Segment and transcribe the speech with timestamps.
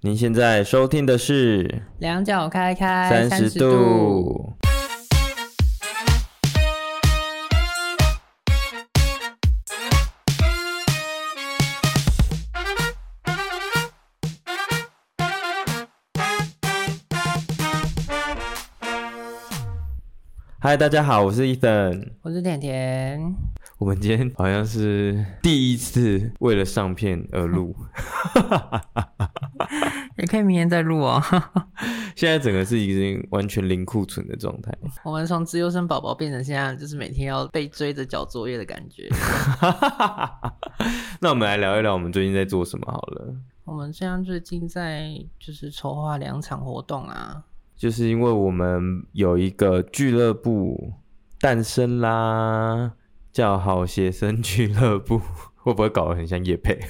[0.00, 4.54] 您现在收听的是两脚开开三十度。
[20.60, 23.34] 嗨，大家好，我是 Ethan，我是甜甜。
[23.78, 27.74] 我们今天好像是第一次为了上片而录，
[30.18, 31.22] 也可以明天再录哦。
[32.16, 34.76] 现在整个是已经完全零库存的状态。
[35.04, 39.08] 我们从自优生宝宝变成现在就是每天要被追着交作业的感觉。
[41.20, 43.32] 那我们来聊一聊我们最近在做什么好了。
[43.64, 45.08] 我们现在最近在
[45.38, 47.44] 就是筹划两场活动啊，
[47.76, 50.94] 就是因为我们有一个俱乐部
[51.38, 52.94] 诞生啦。
[53.38, 55.22] 叫好学生俱乐部，
[55.54, 56.74] 会不会搞得很像业配？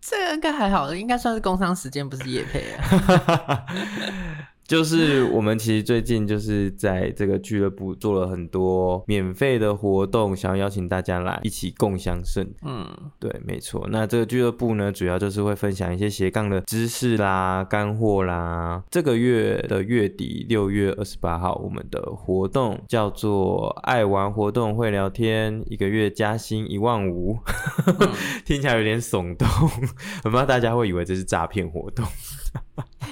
[0.00, 3.66] 这个应该还好，应该算是工商时间，不是夜配啊。
[4.66, 12.44] 就是我们其实最近就是在这个俱乐部做了很多免费的活动，想要邀请大家来一起共享盛。
[12.62, 12.86] 嗯，
[13.20, 13.86] 对，没错。
[13.90, 18.82] 那这个俱乐部呢，主要就是会分享一些斜杠的知识啦、干货啦。
[18.90, 27.38] 这个月的月底，六月二十八号，我们的活动叫做“爱玩活动会聊天”，一个月加薪一万五，
[27.86, 28.08] 嗯、
[28.44, 29.46] 听起来有点耸动，
[30.24, 32.04] 很怕大家会以为这是诈骗活动。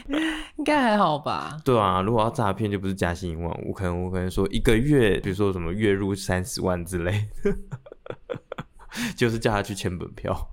[0.56, 1.56] 应该还好吧？
[1.64, 7.54] 对啊，如果要诈骗，就不是加薪一万五，可能我可能说一个月，比如说什么月入三十万之类的，
[9.16, 10.48] 就是叫他去签本票。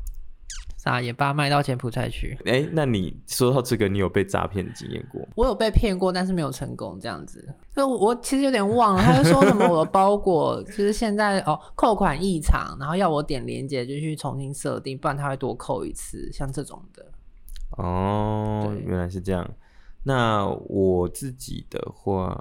[0.78, 2.36] 啥也罢，卖到柬埔寨去。
[2.44, 5.22] 哎、欸，那你说到这个，你有被诈骗的经验过？
[5.36, 7.48] 我有被骗过，但是没有成功这样子。
[7.76, 17.06] 那我其实有点忘了，他就说什么我的包裹就是现在哦扣款异常，然后要我点连接就去重新设定，不然他会多扣一次，像这种的。
[17.78, 19.50] 哦，原来是这样。
[20.04, 22.36] 那我自己的话，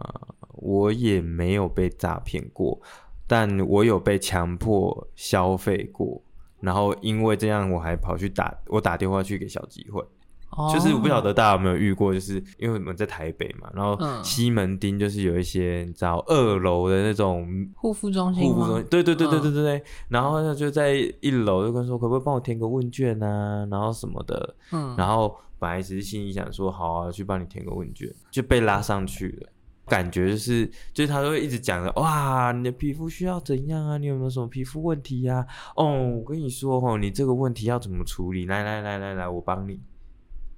[0.55, 2.80] 我也没有被诈骗过，
[3.27, 6.23] 但我有被强迫消费过。
[6.61, 10.05] 然后因为这样，我还跑去打，我打电话去给小机会。
[10.52, 10.74] Oh.
[10.74, 19.78] 就是我不晓得大家有没有遇过，就是因为我们在台北嘛，然后西门町就是有一些你知道二楼的那种护肤中心，护肤中心，对对对对对对对。
[19.78, 24.56] 嗯、然后他就在一楼就跟说，可不可以帮我填个问卷啊，然后什么的。
[24.72, 29.48] 嗯，然后本来只是心里想说好啊，去帮你填个问卷，就被拉上去了。
[29.86, 33.98] 感觉就是就是他都会一直讲的，哇，你的皮肤需要怎样啊？
[33.98, 35.46] 你有没有什么皮肤问题呀、啊？
[35.77, 38.46] 哦，我跟你说哦，你这个问题要怎么处理？
[38.46, 39.80] 来来来来来，我帮你。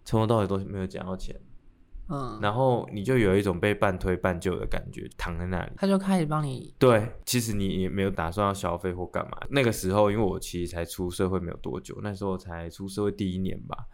[0.04, 1.34] 从头到尾都没有讲到钱，
[2.08, 6.74] 嗯，然后你就有一种被半推半就的感觉，躺在那里，他就开始帮你。
[6.78, 9.38] 对，其实你也没有打算要消费或干嘛。
[9.50, 13.86] 那个时候，因为我其实才出社会没有多久，那时候才出社会第一年吧，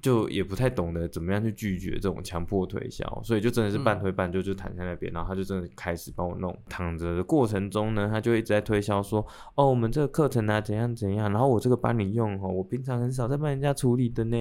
[0.00, 6.54] 就也不太懂得怎么样去拒绝这种强迫推销，所以就真的是半推半就，就躺在那边，嗯、然后他就真的开始帮我弄。
[6.68, 9.24] 躺着的过程中呢，他就一直在推销说，
[9.54, 14.36] 哦，我们这个课程啊，怎样怎样，然后我这个帮你用哦，我平常很少在帮人家处理的呢。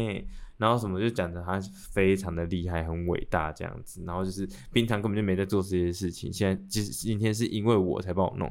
[0.61, 1.59] 然后什么就讲的他
[1.91, 8.47] 非常的厉害，很伟大这样子，然后就是平常根本就没在做这些事情，现在今今天是因为我才帮我弄。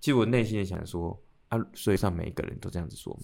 [0.00, 1.16] 其实我内心也想说
[1.48, 3.22] 啊，所以上每一个人都这样子说嘛，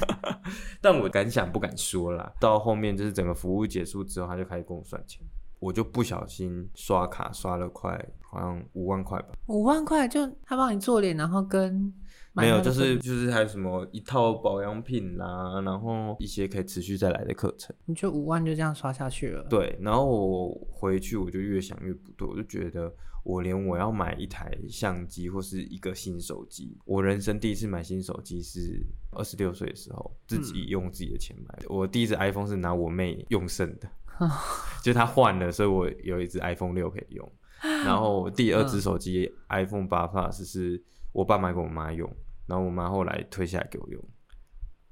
[0.80, 2.32] 但我敢想不敢说啦。
[2.40, 5.20] 到后面就是整个服务结束之后，他就开始跟我算钱，
[5.60, 11.92] 我就不小心刷卡刷了快好像五万块吧，五万块就他帮你做脸，然后跟。
[12.36, 17.74] 没有，就是就是还有什么一套保养品啦，然后一些可以持续再来的课程。
[17.86, 19.46] 你就五万就这样刷下去了？
[19.48, 22.92] 对，然后我回去我就越想越不对，我就觉得
[23.22, 31.66] 我连我要买一台相机或是一个新手机，我人生第一次买新手机是二十六岁的时候，自己用自己的钱买的。
[31.66, 33.88] 嗯、我第一只 iPhone 是拿我妹用剩的，
[34.82, 37.32] 就她换了，所以我有一只 iPhone 六可以用。
[37.62, 42.10] 然后第二只手机、嗯、iPhone 八 Plus 是我爸买给我妈用。
[42.46, 44.02] 然后我妈后来推下来给我用，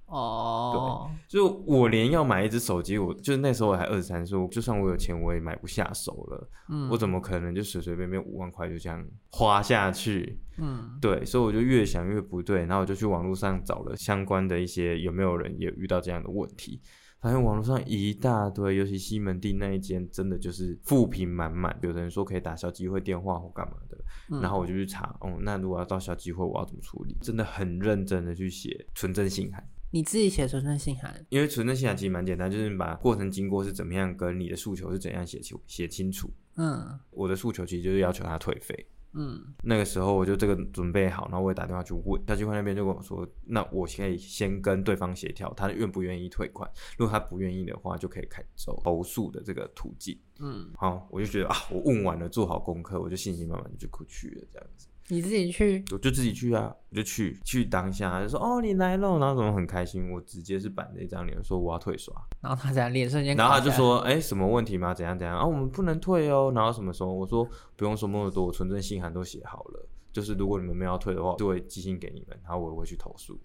[0.06, 6.50] 哦，对，就我连要买一只手机，我就是那时候我还二十三岁，就算我有钱，我也买不下手了。
[6.68, 10.38] 嗯，我怎么可能就随随便便五万块就这样花下去？
[10.58, 16.80] 嗯，对，所以我就越想越不对，然后我就去网络上找了相关的一些有没有人也遇到这样的问题。
[17.22, 21.78] 发现网络上一大堆，尤其西门町那一间，真的就是负评满满。
[21.80, 23.96] 有的人说可以打消机会电话或干嘛的，
[24.28, 27.16] 嗯、然后我就去查，哦，那如果要到小机会，我要怎么处理？
[27.22, 29.64] 真的很认真的去写纯正信函。
[29.92, 31.24] 你自己写存证信函？
[31.28, 36.28] 因为存证信函其实蛮简单，就是你把过程经过是怎么样，跟你的诉求是怎样写清写清楚。
[36.56, 38.86] 嗯，我的诉求其实就是要求他退费。
[39.14, 46.70] 嗯，那个时候我就这个准备好，然后我也打电话去问，他就会那边就跟我说，那我可以先跟对方协调，他愿不愿意退款。
[46.96, 50.18] 如果他不愿意的话，就可以开走投诉的这个途径。
[50.40, 54.88] 嗯，好，我就觉得啊，我问完了，做好功课，我就信心满满就过去了，这样子。
[55.12, 60.10] 你自己去，我就自己去啊，我就去去当下就说哦，你来了，然后怎么很开心？
[60.10, 64.94] 我直接是板着一张脸说我要退刷，然后他在脸瞬间，然后他就说哎、欸，什么问题吗？
[64.94, 65.46] 怎样怎样啊？
[65.46, 66.50] 我们不能退哦。
[66.54, 67.12] 然后什么时候？
[67.12, 73.38] 我说不用说那么多，我存证信函都写好了，就是如果你们没有要退的话，就会寄信给你们，然后我也会去投诉。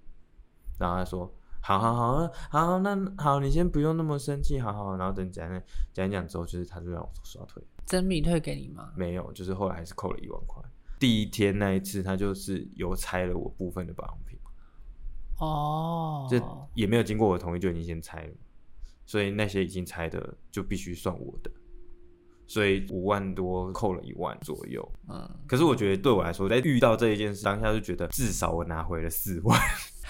[0.80, 1.30] 然后他说
[1.60, 4.96] 好好好，好那好，你先不用那么生气，好好。
[4.96, 5.62] 然后等讲
[5.92, 8.94] 讲讲之后，就是他就让我刷退，真米退给你吗？
[8.96, 10.64] 没有，就是后来还是扣了一万块。
[11.00, 14.38] 第一天那一次，他就是有拆了我部分的保养品，
[15.40, 16.42] 哦，这
[16.74, 18.34] 也没有经过我同意就已经先拆了，
[19.06, 21.52] 所以那些已经拆的就必须算我的，
[22.48, 29.60] 所以五万多扣了一万左右，嗯，可是我觉得对我来说，在遇到这一件事当下就觉得至少我拿回了四万，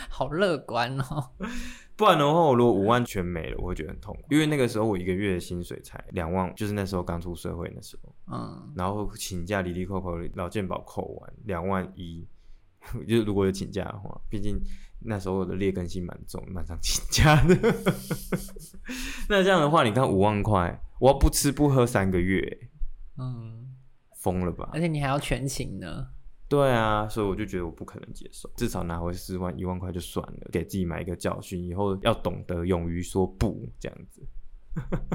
[0.09, 1.31] 好乐观哦。
[1.97, 4.21] 不然的话，我如果五万全没了，我会觉得很痛苦。
[4.29, 12.23] 因为那个时候我一个月的薪水才两万，就是那时候刚出社会那时候，嗯，然后请假离离扣扣，劳健保扣完两万一，
[13.07, 14.61] 就如果有请假的话，毕竟
[14.99, 17.55] 那时候我的劣根性蛮重，蛮常请假的。
[19.27, 22.69] 那这样的话，你看五万块，我要不吃不喝三个月，
[23.17, 23.75] 嗯，
[24.19, 24.69] 疯了吧？
[24.71, 26.09] 而且你还要全勤呢。
[26.49, 34.21] 对啊，所以我就觉得我不可能接受，至少拿回四万一万块就算了，给自己买一个教训，以后要懂得勇于说不这样子。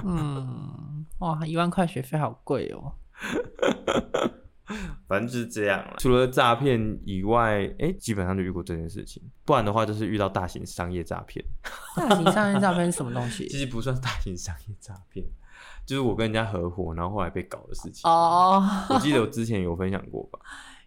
[0.05, 2.93] 嗯， 哇，一万块学费好贵哦。
[5.07, 5.95] 反正就是这样了。
[5.99, 11.45] 除了诈骗以外，哎、欸，基本上就遇过这件事情，不然的话就是遇到大型商业诈骗。
[11.97, 13.47] 大型商业诈骗是什么东西？
[13.51, 15.27] 其实不算大型商业诈骗，
[15.85, 18.11] 就是我跟人家合伙，然后后来被搞的事情。
[18.11, 20.39] 哦，我记得我之前有分享过吧。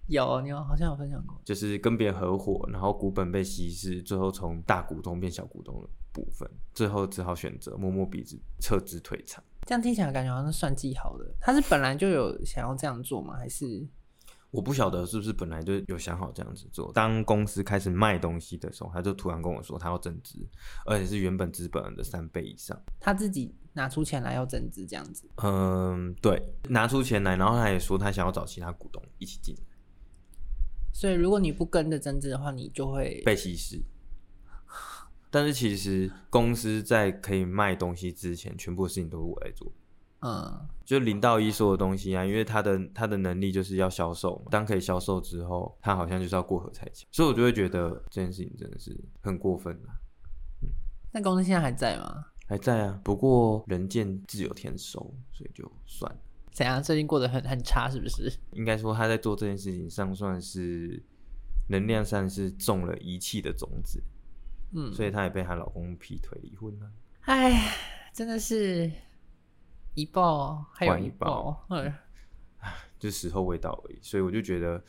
[0.08, 9.44] 有，你有好像有分享过，就是跟别人合伙，然后股本被稀释，最后从大股东变小股东的部分，最后只好选择摸摸鼻子撤资退场。
[9.66, 13.36] 这样听起来感觉好像是算计好的，他是本来就有想要这样做吗？
[13.36, 13.88] 还是
[14.52, 16.94] 我不晓得是不是本来就有想好这样子做。
[16.94, 20.38] 当公司开始卖东西的时候，他就突然跟我说他要增资，
[20.86, 22.80] 而且是原本资本的三倍以上。
[23.00, 25.28] 他自己拿出钱来要增资这样子？
[25.44, 29.54] 嗯，对，拿出钱来，然后他也说他想要找其他股东一起进。
[30.96, 33.82] 所以，如果你不跟着增资的话，你就会被稀释。
[35.30, 39.70] 但是，其实公司在可以卖东西之前，全部事情都是我来做。
[40.22, 44.46] 嗯，就零到一所有东西啊，因为他的他的能力就是要销售嘛。
[44.50, 49.90] 当可以销售之后，他好像就是要过河拆桥，所以我就会觉得这件事情真的是很过分了。
[50.62, 50.70] 嗯，
[51.12, 52.24] 那公司现在还在吗？
[52.48, 56.20] 还在啊，不过人见自有天收，所以就算了。
[56.56, 56.82] 怎样？
[56.82, 58.32] 最近过得很很差，是不是？
[58.54, 61.04] 应该说他在做这件事情上算是
[61.68, 64.02] 能量上是种了遗弃的种子，
[64.74, 66.90] 嗯，所以她也被她老公劈腿离婚了。
[67.24, 67.74] 哎，
[68.14, 68.90] 真的是
[69.96, 71.94] 一报还有一报，哎，
[72.98, 74.00] 就时候未到而已。
[74.02, 74.82] 所以我就觉得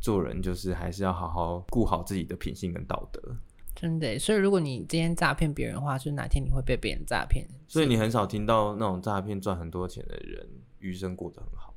[0.00, 3.36] 做人就是还是要好好顾好自己的品性跟道德。
[3.76, 7.46] 真的，所以如果你今天诈骗别人的话，就是哪天你会被别人诈骗。
[7.68, 10.48] 所以你很少听到那种诈骗赚很多钱的人。
[10.82, 11.74] 余生过得很好，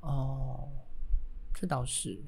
[0.00, 0.68] 哦，
[1.54, 2.18] 这倒是，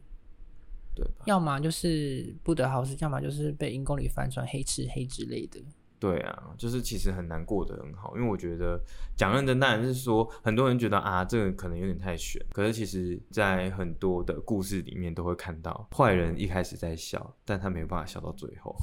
[0.95, 1.25] 对吧？
[1.27, 5.61] 要么就是不得好死，要么就是被阴沟里翻船、黑吃黑之类的。
[6.01, 8.81] 对啊，就是其实很难过得很好，因为我觉得
[9.17, 18.77] 讲认真当然是说，很多人觉得啊，这个可能有点太悬，可是其实在很多的故事里面都会看到，坏人一开始在笑，但他没有办法笑到最后。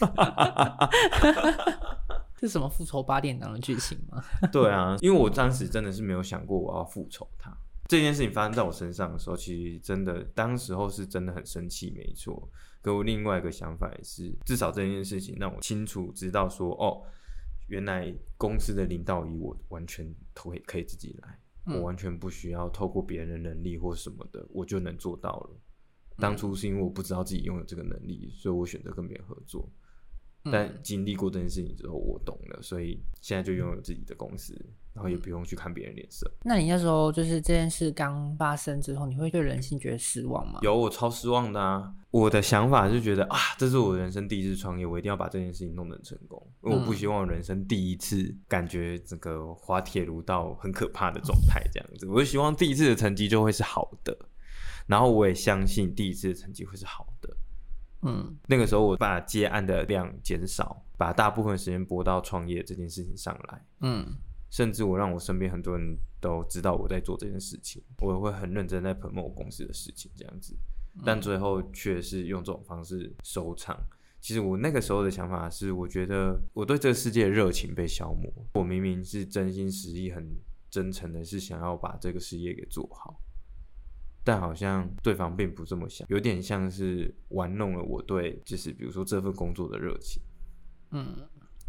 [2.46, 4.22] 是什么复仇八点档的剧情吗？
[4.52, 7.50] 对啊，因为我当时真的是没有想过我要复仇他。
[7.88, 12.48] 这件事情发生在我身上的时候，其实真的当时候是真的很生气，没错。
[12.82, 17.02] 可我另外一个想法也是，至少这件事情让我清楚知道说，哦，
[17.68, 25.50] 原来公司的领导以我完全都可以可以自己来，嗯，我完全不需要透过别人的能力或什么的，我就能做到了。
[26.16, 29.68] 当初是因为我不知道自己拥有这个能力，所以我选择跟别人合作。
[30.50, 34.54] 但经历过这件事情之后，我懂了，所以现在就拥有自己的公司，
[34.92, 36.30] 然后也不用去看别人脸色。
[36.42, 40.60] 那你那时候就是这件事刚发生之后，你会对人性觉得失望吗？
[40.62, 41.92] 有，我超失望的啊！
[42.10, 52.06] 我的想法是觉得啊，这是我人生第一次创业，我一定要把这件事情弄得很成功，因为我不希望人生第一次感觉这个滑铁卢到很可怕的状态这样子。
[52.06, 54.16] 我就希望第一次的成绩就会是好的，
[54.86, 57.34] 然后我也相信第一次的成绩会是好的。
[58.04, 63.64] 嗯，那个时候我把接案的量减少，把大部分时间拨到创业这件事情上来。
[63.80, 64.06] 嗯，
[64.50, 70.54] 甚至我让我身边很多人都知道我在做这件事情，我也会很认真在 promote 我公司的事情这样子，
[71.04, 73.76] 但最后却是用这种方式收场。
[74.20, 78.32] 其实我那个时候的想法是，我觉得我对这个世界的热情被消磨。
[78.54, 80.26] 我明明是真心实意、很
[80.70, 83.20] 真诚的，是想要把这个事业给做好。
[84.24, 90.22] 但好像对方并不这么想，有点像是玩弄了我对，就是比如说这份工作的热情。
[90.92, 91.14] 嗯，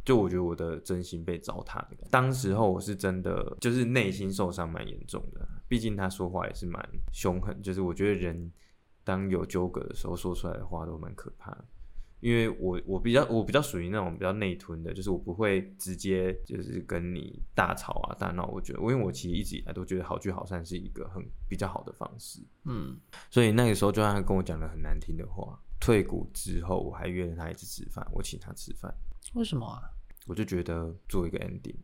[0.05, 1.89] 就我觉得我的真心被糟蹋了。
[2.09, 6.81] 当时候我是真的就是内心受伤蛮严重的，毕竟他说话也是蛮
[7.12, 8.51] 凶狠，就是我觉得人
[9.03, 11.65] 当有纠葛的时候说出来的话都蛮可怕的。
[12.25, 18.48] 因为我我比较我比较属于那种比较内吞的，就是我不会直接就是跟你大吵啊大闹。
[18.48, 22.41] 我觉得，因为我其实一直以来都觉得好聚好散是一个很比较好的方式。
[22.63, 22.98] 嗯，
[23.29, 25.60] 所以那个时候就算他跟我讲了很难听的话。
[25.79, 28.91] 退股之后，我还约了他一次吃饭，我请他吃饭。
[29.36, 29.84] 为什么啊？
[30.25, 31.75] 我就觉得做一个 ending。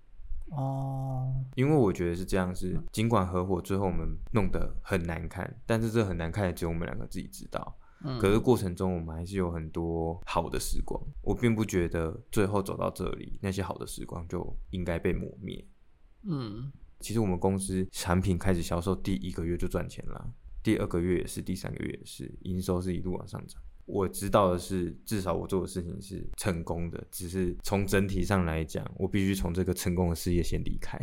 [0.49, 7.77] 哦，因为我觉得是这样，是尽管合伙最后我们弄得很难看，但是这很难看的只有我们两个自己知道。
[8.19, 11.01] 可是过程中，我们还是有很多好的时光。
[11.21, 15.63] 我并不觉得最后走到这里，那些好的时光就应该被磨灭。
[16.23, 23.61] 嗯，其实我们公司产品开始销售第一个月就赚钱了，第二个月也是，第三个月也是，营收是一路往上涨。
[23.85, 30.97] 我知道的是，至少我做的事情是成功的，只是从整体上来讲，我必须从这个成功的事业先离开。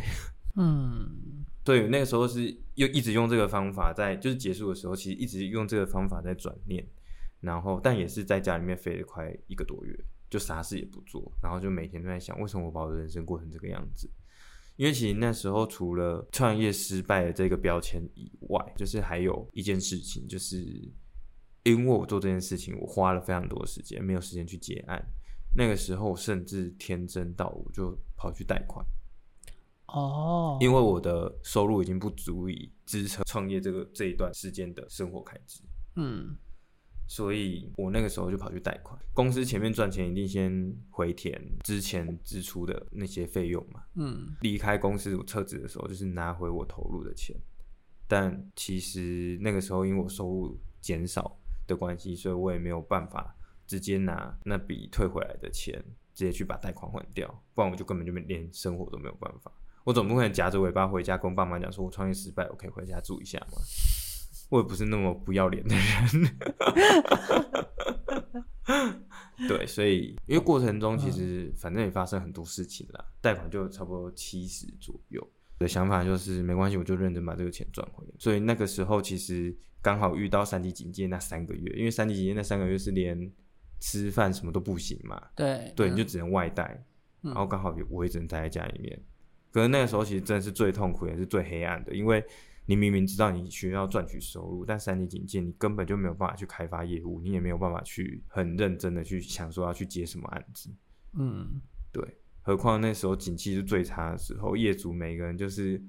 [0.59, 1.45] 嗯。
[1.65, 6.83] 对，那个时候是又一直用这个方法在，就是结束的时候，其实一直用这个方法在转念，
[7.41, 9.95] 然后但也是在家里面废了快一个多月，
[10.31, 14.11] 就啥事也不做，然后就每天都在想，为什么我把我的人生过成这个样子？
[14.77, 20.57] 因为其实那时候除了创业失败的这个标签以外，就是还有一件事情，就是
[21.65, 25.05] 因为我做这件事情，我花了非常多的时间，没有时间去结案。
[25.55, 28.83] 那个时候甚至天真到我就跑去贷款。
[29.89, 30.63] 哦，oh.
[30.63, 35.63] 因为我的收入已经不足以支撑创业这个这一段时间的生活开支，
[35.97, 36.37] 嗯，
[37.07, 38.99] 所以我那个时候就跑去贷款。
[39.15, 47.35] 公司前面赚钱一定先回填之前支出的那些费用嘛，嗯，离开公司我撤职的时候就是拿回我投入的钱，
[48.07, 53.35] 但其实那个时候因为我收入减少的关系，所以我也没有办法
[53.67, 55.83] 直接拿那笔退回来的钱
[56.15, 59.51] 直接去把贷款还掉，不然我就根本就连生活都没有办法。
[59.89, 63.57] 我总不可能夹着尾巴回家跟爸妈讲说，我创业失败，我可以回家住一下吗？
[64.51, 65.85] 我也不是那么不要脸的人。
[69.49, 75.27] 对，所以因为过程中其实反正也发生很多事情啦，贷款就差不多七十左右。
[75.59, 78.13] 我的想法就是没关系，我就认真把这个钱赚回来。
[78.19, 83.33] 所以那个时候其实刚好遇到三级警戒那三个月，因为三级警戒那三个月是连
[83.81, 85.19] 吃饭什么都不行嘛。
[85.35, 86.85] 对，对，你就只能外带，
[87.23, 89.03] 然后刚好我也只能待在家里面。
[89.53, 92.25] 可是那个时候其实真的是最痛苦也是最黑暗的，因为
[92.67, 100.71] 你明明知道你需要赚取收入，但三级警戒你根本就没有办法去开发业务，你也没有办法去很认真的去想说要去接什么案子。
[101.15, 102.03] 嗯，对。
[102.43, 105.83] 何况那时候景气是最差的时候，业主每个人就是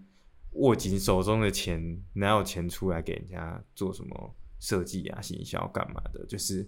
[0.54, 6.26] 握紧手中的钱，哪有钱出来给人家做什么设计啊、行销干嘛的？
[6.28, 6.66] 就是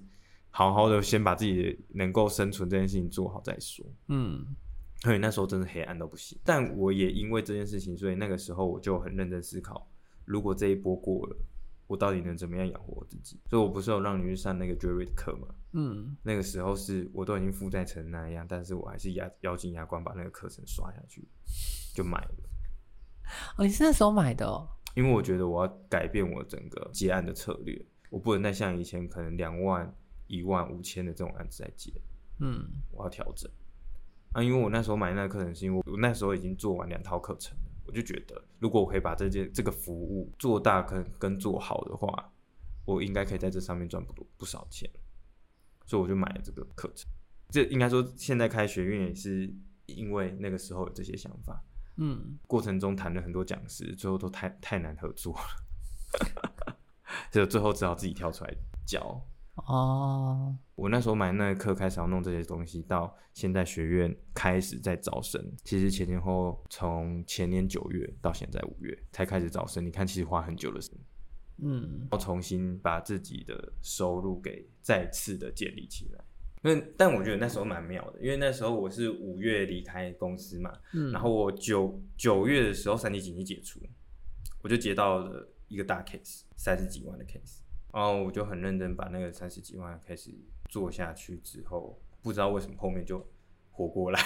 [0.50, 3.86] 好好的先把自己能够生存这件事情做好再说。
[4.10, 4.45] 嗯。
[5.01, 9.89] 所以那时候真的黑暗到不行，但我也因为这件事情，所以那个时候我就很认真思考，
[10.25, 11.36] 如果这一波过了，
[11.88, 13.39] 我到底能怎么样养活我自己？
[13.50, 15.48] 所以我不是有让你去上那个 Jerry 的课吗？
[15.74, 21.27] 嗯，那个时候是我都已经负债成那样，但是我还是咬咬紧牙关把那个课程刷下去，
[21.96, 22.36] 就买了。
[23.58, 24.67] 哦，你是那时候买的哦？
[24.93, 29.91] 因为我觉得我要改变我整个接案的策略，我不能再像以前可能两万、
[30.27, 31.91] 一万、五千的这种案子在接。
[32.39, 33.50] 嗯，我要调整。
[34.34, 42.32] 啊，因为我那时候买那个课程，是因为我那时候已经做完两套课程了，我就觉得如果我可以把这件这个服务做大跟跟做好的话，
[42.86, 44.90] 我应该可以在这上面赚不多不少钱，
[45.86, 47.12] 所以我就买了这个课程。
[47.50, 49.54] 这应该说现在开学院也是
[49.88, 51.62] 因为那个时候有这些想法，
[51.98, 56.76] 嗯，过程中谈了很多讲师，最后都太太难合作了，
[57.30, 58.54] 所以最后只好自己跳出来
[58.88, 59.22] 教。
[59.68, 65.40] 哦，我那时候买那一课，开始要弄这些东西，到现在学院开始在招生。
[65.64, 69.86] 其实前前后后，从前年九月到现在五月才开始招生。
[69.86, 70.98] 你看，其实花很久的时间。
[71.60, 76.24] 嗯，要重新把自己的收入给再次的建立起来。
[76.64, 83.80] 因为，但我觉得那时候蛮妙的，因为那时候我是五月离开公司嘛，嗯，然后我九九月的时候三级警戒解除，
[84.64, 87.60] 我就接到了一个大 case，三十几万的 case。
[87.94, 90.34] 然后我就很认真把那个三十几万开始
[90.72, 93.24] 做下去之后，不知道为什么后面就
[93.70, 94.20] 活过来。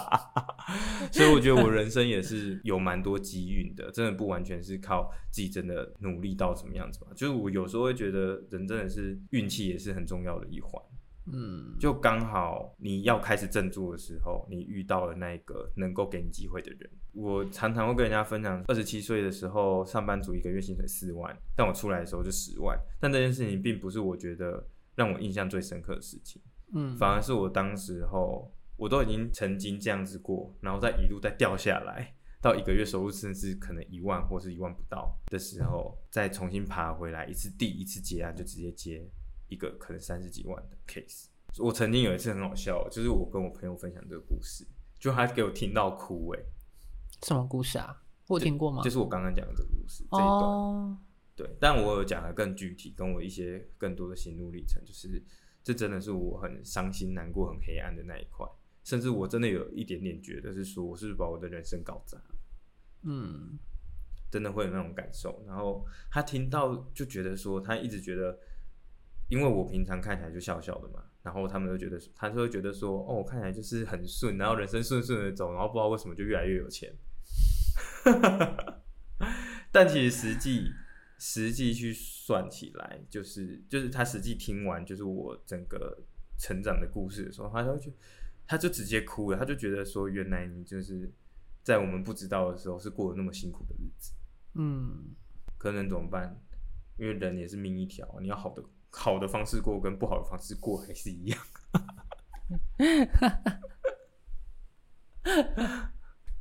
[1.10, 7.06] 所以我觉得我人生也是有蛮多机运的，真的不完全是靠自己真的努力到什么样子吧。
[7.16, 10.82] 就是我有时候会觉得人真的是运气也是很重要的一环。
[11.30, 16.90] 嗯，就刚好你要开始振作的时候，你遇到了那个能够给你机会的人。
[17.12, 22.78] 我常常会跟人家分享，二十七岁的时候，上班族一个月薪水四万，但我出来的时候就十万。
[23.00, 24.66] 但这件事情并不是我觉得
[24.98, 26.42] 让我印象最深刻的事情，
[26.74, 39.08] 嗯，反而是我当时候我都已经曾经这样子过，然后再一路再掉下来，到一个月收入甚至可能一万或是一万不到的时候，再重新爬回来一次，第一次接案就直接接。
[39.50, 44.62] 一个可能三十几万的 case，我曾经有一次很好笑，就是我跟我朋友分享这个故事，
[44.98, 46.40] 就他给我听到哭哎，
[47.22, 48.02] 什么故事啊？
[48.26, 48.82] 我听过吗？
[48.82, 50.90] 就，就是我刚刚讲的这个故事这一段，oh.
[51.38, 55.22] 对，但我有讲的更具体，跟我一些更多的心路历程，就是
[55.62, 58.44] 这真的是我很伤心、难过、很黑暗的那一块，
[58.82, 62.20] 甚至我真的有一点点觉得是说，我是不是把我的人生搞砸？
[63.04, 63.56] 嗯，
[64.30, 65.42] 真的会有那种感受。
[65.46, 68.38] 然后他听到就觉得说，他一直觉得。
[69.30, 76.90] 因为我平常看起来就笑笑的嘛，然后他们都觉得，他就会觉得说，哦，我看起来就是很顺，然后人生顺顺的走，然后不知道为什么就越来越有钱。
[79.70, 80.72] 但其实实际
[81.18, 86.02] 实际去算起来，就是就是他实际听完就是我整个
[86.38, 87.92] 成长的故事的时候，他就
[88.46, 91.12] 他就直接哭了，他就觉得说，原来你就是
[91.62, 94.12] 在我们不知道的时候是过得那么辛苦的日子。
[94.54, 95.14] 嗯，
[95.58, 96.40] 可能怎么办？
[96.96, 98.64] 因为人也是命一条，你要好的。
[98.90, 101.38] 好的方式过跟不好的方式过还是一样，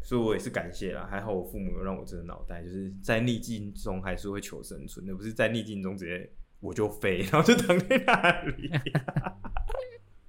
[0.08, 1.06] 所以我也是感谢啦。
[1.12, 8.72] 还好我父母有让我这个脑袋，就是在逆境中还是会求生存，而不是在逆境中直接我就飞， 然后就躺在那里。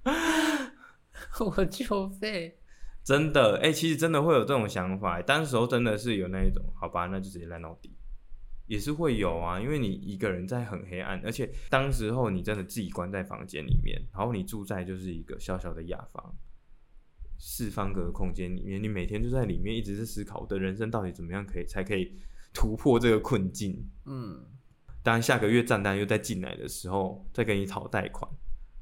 [1.39, 2.57] 我就飞，
[3.05, 7.95] 真的哎、欸，其实真的会有这种想法，当时候真的是有那一种，好吧，那就直接烂到底。
[8.67, 16.35] 也是会有啊，因为你一个人在很黑暗，而且当时候你真的自己关在房间里面，然后你住在就是一个小小的雅房，
[17.39, 22.13] 四方格的空间里面，你每天就在里面一直在思考我的人生到底怎么样可以才可以
[22.53, 23.89] 突破这个困境。
[24.05, 24.45] 嗯，
[25.01, 28.29] 当然下个月账单又再进来的时候，再跟你讨贷款，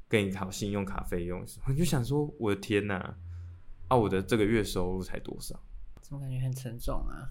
[0.08, 3.16] 跟你讨信用卡费用的时候，你就想说我的天哪，
[3.86, 5.58] 啊我的这个月收入才多少？
[6.00, 7.30] 怎么感觉很沉重啊？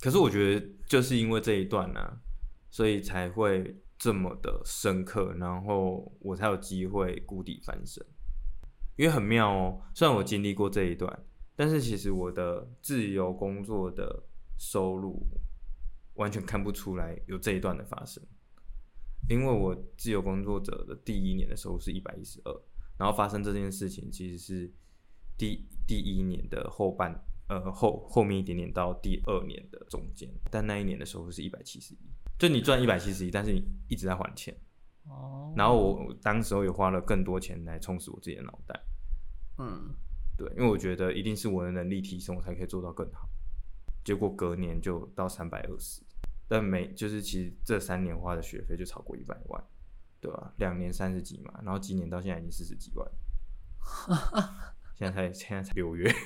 [0.00, 2.16] 可是我觉得就是因为这一段呢、啊，
[2.70, 8.04] 所以才会这么的深刻，然后我才有机会谷底翻身。
[8.96, 11.24] 因为很妙哦，虽然我经历过这一段，
[11.56, 14.22] 但是其实我的自由工作的
[14.58, 15.26] 收入
[16.14, 18.22] 完全看不出来有这一段的发生。
[19.28, 22.62] 因为我自由工作者的第一年的收入是一百一十二，
[22.98, 24.72] 然后发生这件事情其实是
[25.38, 27.24] 第第一年的后半。
[27.48, 31.98] 呃，后后面一点点到第二年的中间，但那一年的收入是一百七十一，
[32.38, 34.56] 就你赚一百七十一，但是你一直在还钱。
[35.04, 35.52] 哦。
[35.56, 38.80] 然后我，当时候也花了更多钱来充实我自己的脑袋。
[39.58, 39.94] 嗯，
[40.36, 43.28] 对，因为我觉得一定是我的能力提升，我才可以做到更好。
[44.04, 46.02] 结果隔年就到三百二十，
[46.48, 49.64] 但每就是其实这三年花的学费就超过一百万，
[50.20, 50.52] 对吧？
[50.58, 53.08] 两年三十几嘛，然后今年到现在已经四十几万。
[54.94, 56.12] 现在才现在才六月。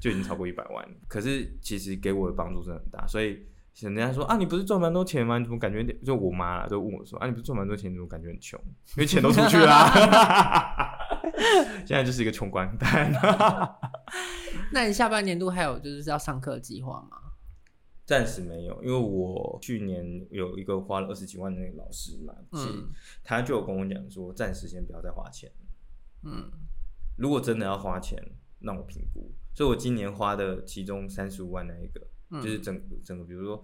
[0.00, 3.46] 就已经超过一百万了，可是其实给我的帮助真的很大，所以
[3.80, 5.38] 人家说啊，你不是赚蛮多钱吗？
[5.38, 8.58] 你怎么感觉就我妈都问我说啊，你不是赚蛮多钱，你怎么感觉很穷？
[8.96, 10.96] 因为钱都出去啦，
[11.86, 13.12] 现在就是一个穷光蛋。
[14.72, 17.18] 那你下半年度还有就是要上课计划吗？
[18.06, 22.88] 暂时没有，因为我去年有一个花了二十几万的那个老师嘛，嗯，
[23.22, 25.50] 他就有跟我讲说，暂时先不要再花钱。
[26.22, 26.50] 嗯，
[27.16, 28.22] 如果真的要花钱。
[28.60, 33.62] 让我评估，所以我今年花的其中三十五万那一个，嗯、就是整整个，比如说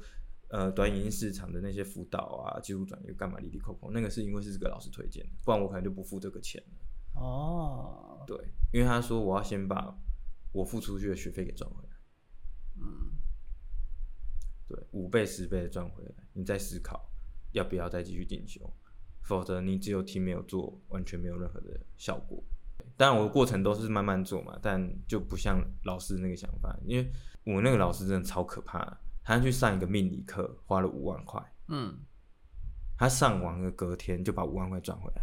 [0.49, 7.21] 呃，短影音市场的那些辅导啊，技术转移干嘛，滴滴扣扣，那个是因为是这个老师推荐的，不然我可能就不付这个钱了。
[7.21, 8.37] 哦，对，
[8.73, 9.97] 因为他说我要先把
[10.53, 11.89] 我付出去的学费给赚回来。
[12.77, 13.13] 嗯，
[14.69, 17.11] 对，五倍十倍的赚回来，你再思考
[17.53, 18.61] 要不要再继续进修，
[19.23, 22.43] 否则你只有听没有做，完全没有任何的效果。
[22.97, 27.11] 当然，我的过程都是慢慢做嘛，但就不像老师那个想法，因为
[27.45, 31.99] 我那个老师真的超可怕，他去上一个命理课，花了五万块，嗯，
[32.97, 35.23] 他上完了隔天就把五万块赚回来，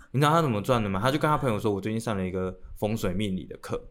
[0.12, 1.00] 你知道他怎么赚的吗？
[1.00, 3.82] 他就跟他朋友说：“我最近上了一个风水命理的课，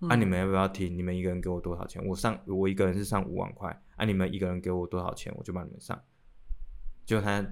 [0.00, 0.96] 嗯、啊，你们要不要听？
[0.96, 2.04] 你们一个人给我多少钱？
[2.06, 6.00] 我上我一个人是上五万块，啊，你们一个人给我多少钱，我就帮你们上。”
[7.06, 7.44] 就他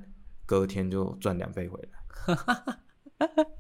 [0.47, 2.01] 隔天就赚两倍回来。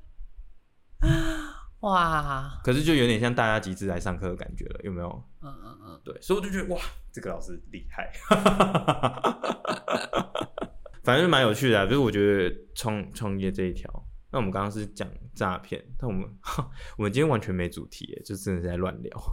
[1.81, 2.61] 哇！
[2.62, 5.25] 可是就有点像大家集资来上课的感觉了，有没有？
[5.40, 6.79] 嗯嗯嗯，对，所以我就觉得哇，
[7.11, 8.12] 这个老师厉害，
[11.03, 11.87] 反正蛮有趣的啊。
[11.87, 13.90] 就是我觉得创创业这一条，
[14.31, 16.23] 那我们刚刚是讲诈骗，但我们
[16.99, 19.19] 我们今天完全没主题，就真的是在乱聊。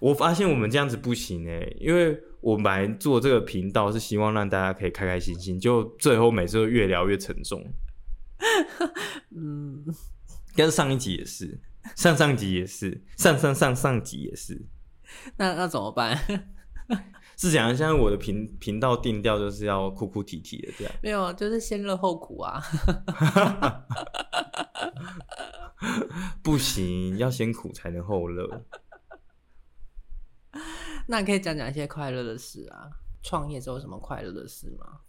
[0.00, 7.64] 我发现我们这样子不行哎，因为我本来做这个频道是希望让大家可以开开心心，就最后每次都越聊越沉重。
[9.34, 9.82] 嗯，
[10.56, 11.60] 跟上一集也是，
[11.94, 14.66] 上上集也是，上上上上集也是。
[15.36, 16.18] 那那怎么办？
[17.36, 20.92] 是讲现在我的频频道定调就是要哭哭啼啼的这样。
[21.02, 22.62] 没有，就是先乐后苦啊。
[26.42, 28.64] 不行，要先苦才能后乐。
[31.06, 32.88] 那你可以讲讲一些快乐的事啊？
[33.22, 35.00] 创业之后什么快乐的事吗？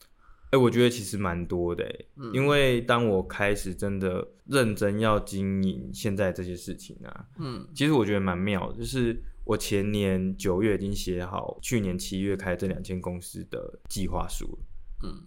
[0.47, 1.83] 哎、欸，我觉得其实蛮多的、
[2.15, 14.57] 嗯，因为当我开始真的认真要经营现在这些事情啊，嗯，其实我觉得蛮妙的，就是我前年九月已经写好去年七月开这两间公司的计划书，
[15.03, 15.23] 嗯，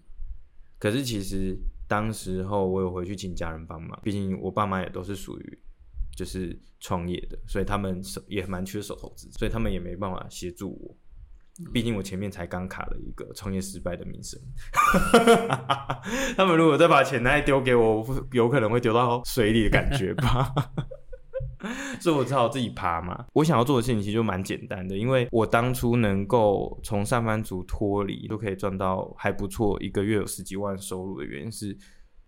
[0.78, 1.56] 可是其实
[1.86, 5.58] 当时候我有回去请家人帮忙，毕竟我爸妈也都是属于。
[6.16, 10.94] 就是创业的，所以他们手也蛮缺手头资，所以他们也没办法协助我。
[11.72, 14.40] 毕竟我前面才刚卡了一个创业失败的名声，
[16.36, 20.54] 他们如果再把钱再丢给我，有可能会丢到水里的感觉吧。
[22.00, 23.26] 所以我只好自己爬嘛。
[23.34, 31.76] 我想要做的事情其实就蛮简单的，因为我当初能够从上班族脱离，都可以赚到还不错，一个月有十几万收入的原因是。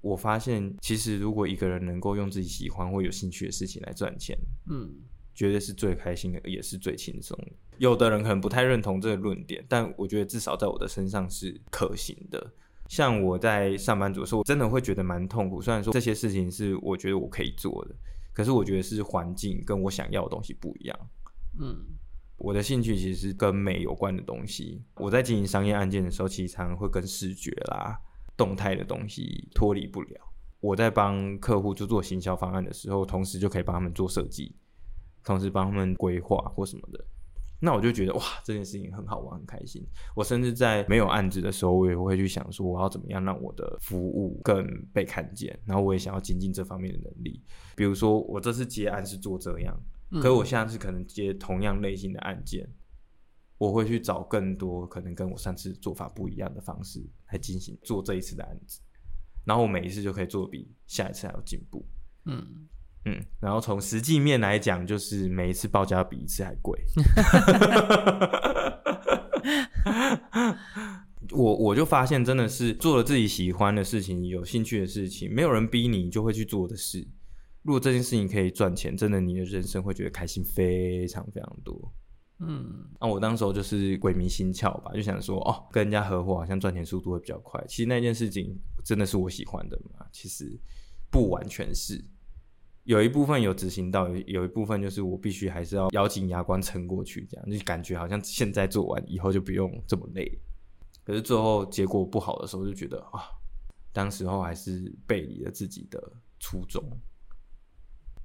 [0.03, 4.37] 我发现，其实如果一个人能够用自己喜欢或有兴趣的事情来赚钱，
[4.69, 4.93] 嗯，
[5.33, 7.53] 绝对是最开心的，也是最轻松的。
[7.79, 12.53] 有的人可能不太认同这个论点，但我觉得至少在我的身上是可行的。
[12.89, 15.61] 像我在上班族的时候，我真的会觉得蛮痛苦。
[15.63, 17.95] 虽然说这些事情是我觉得我可以做的，
[18.33, 20.99] 可是我觉得是环境跟我想要的东西不一样。
[21.59, 21.75] 嗯，
[22.37, 24.83] 我的兴趣其实是跟美有关的东西。
[24.97, 27.99] 我在经营商业案件的时候，其实常常会跟视觉啦。
[28.35, 30.21] 动态的东西脱离不了。
[30.61, 34.57] 我在帮客户就做行销方案的时候，同时就可以帮他们做设计，
[35.23, 37.05] 同时帮他们规划或什么的。
[37.65, 39.87] 那我就觉得哇，这件事情很好玩，很开心。
[40.17, 45.57] 我甚至在没有案子的时候，我也会去想说，我要怎么样让我的服务更被看见。
[45.65, 47.41] 然后我也想要精进这方面的能力。
[47.77, 52.69] 比如说，我这次接案是做这样，可是我下次可能接同样类型的案件。
[53.59, 58.81] 我会去找更多可能跟我上次做法不一样的方式来进行做这一次的案子，
[59.45, 61.87] 然后我每一次就可以做比下一次还要进步。
[62.25, 62.67] 嗯
[63.05, 66.79] 嗯，然后从实际面来讲，就是每一次报价比一次还贵。
[71.31, 77.09] 我我就发现真的是做了自己喜欢的事情、有兴趣的事情，没有人逼你就会去做的事。
[77.63, 81.93] 如果这件事情可以赚钱，真的你的人生会觉得开心非常非常多。
[82.41, 87.65] 嗯，那、啊、我当时候就是鬼迷心窍吧，就想说哦，跟人家合伙好像赚钱速度会比较快。
[87.69, 90.05] 其实那件事情真的是我喜欢的嘛？
[90.11, 90.59] 其实
[91.09, 92.05] 不完全是，
[92.85, 100.41] 有一部分有执行到，有有一部分就是我必须还是要咬紧牙关撑过去，这样就感觉好像现在做完以后就不用这么累。
[101.05, 103.23] 可是最后结果不好的时候，就觉得啊，
[103.93, 106.83] 当时候还是背离了自己的初衷。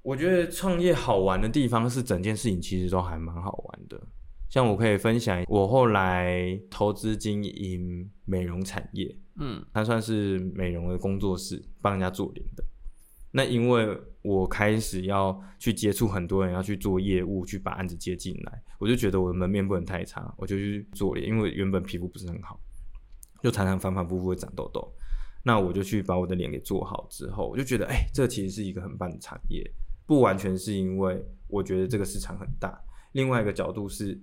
[0.02, 4.02] 我觉得创业好玩的地方是整件事情其实都还蛮好玩的。
[4.50, 12.64] 像我可以分享，我后来投资经营美容产业，嗯，它算是美容的工作室，帮人家做脸的。
[13.32, 13.86] 那因为
[14.28, 21.28] 我开始要去接触很多人，要去做业务，去把案子接进来，我就觉得我的门面不能太差，我就去做脸。
[21.28, 22.60] 因为原本皮肤不是很好，
[23.42, 24.94] 就常常反反复复会长痘痘。
[25.44, 29.64] 那我就去把我的脸给做好之后，我就觉得，哎、欸，这其实是一个很棒的产业。
[30.06, 32.82] 不完全是因为我觉得这个市场很大，
[33.14, 34.14] 另外一个角度是，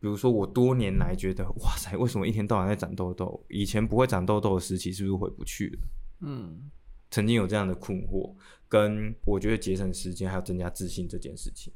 [0.00, 3.44] 比如说我多年来觉得，哇塞，为什么一天到晚在长痘痘？
[3.48, 5.78] 以前不会长痘痘的时期是不是回不去了？
[6.20, 6.70] 嗯，
[7.10, 8.34] 曾经有这样的困惑，
[8.72, 11.70] 跟我觉得节省时间还有增加自信这件事情。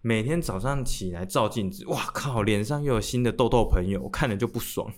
[0.00, 4.92] 每天早上起来照镜子，哇靠，脸上又有新的痘痘朋友，我看了就不爽。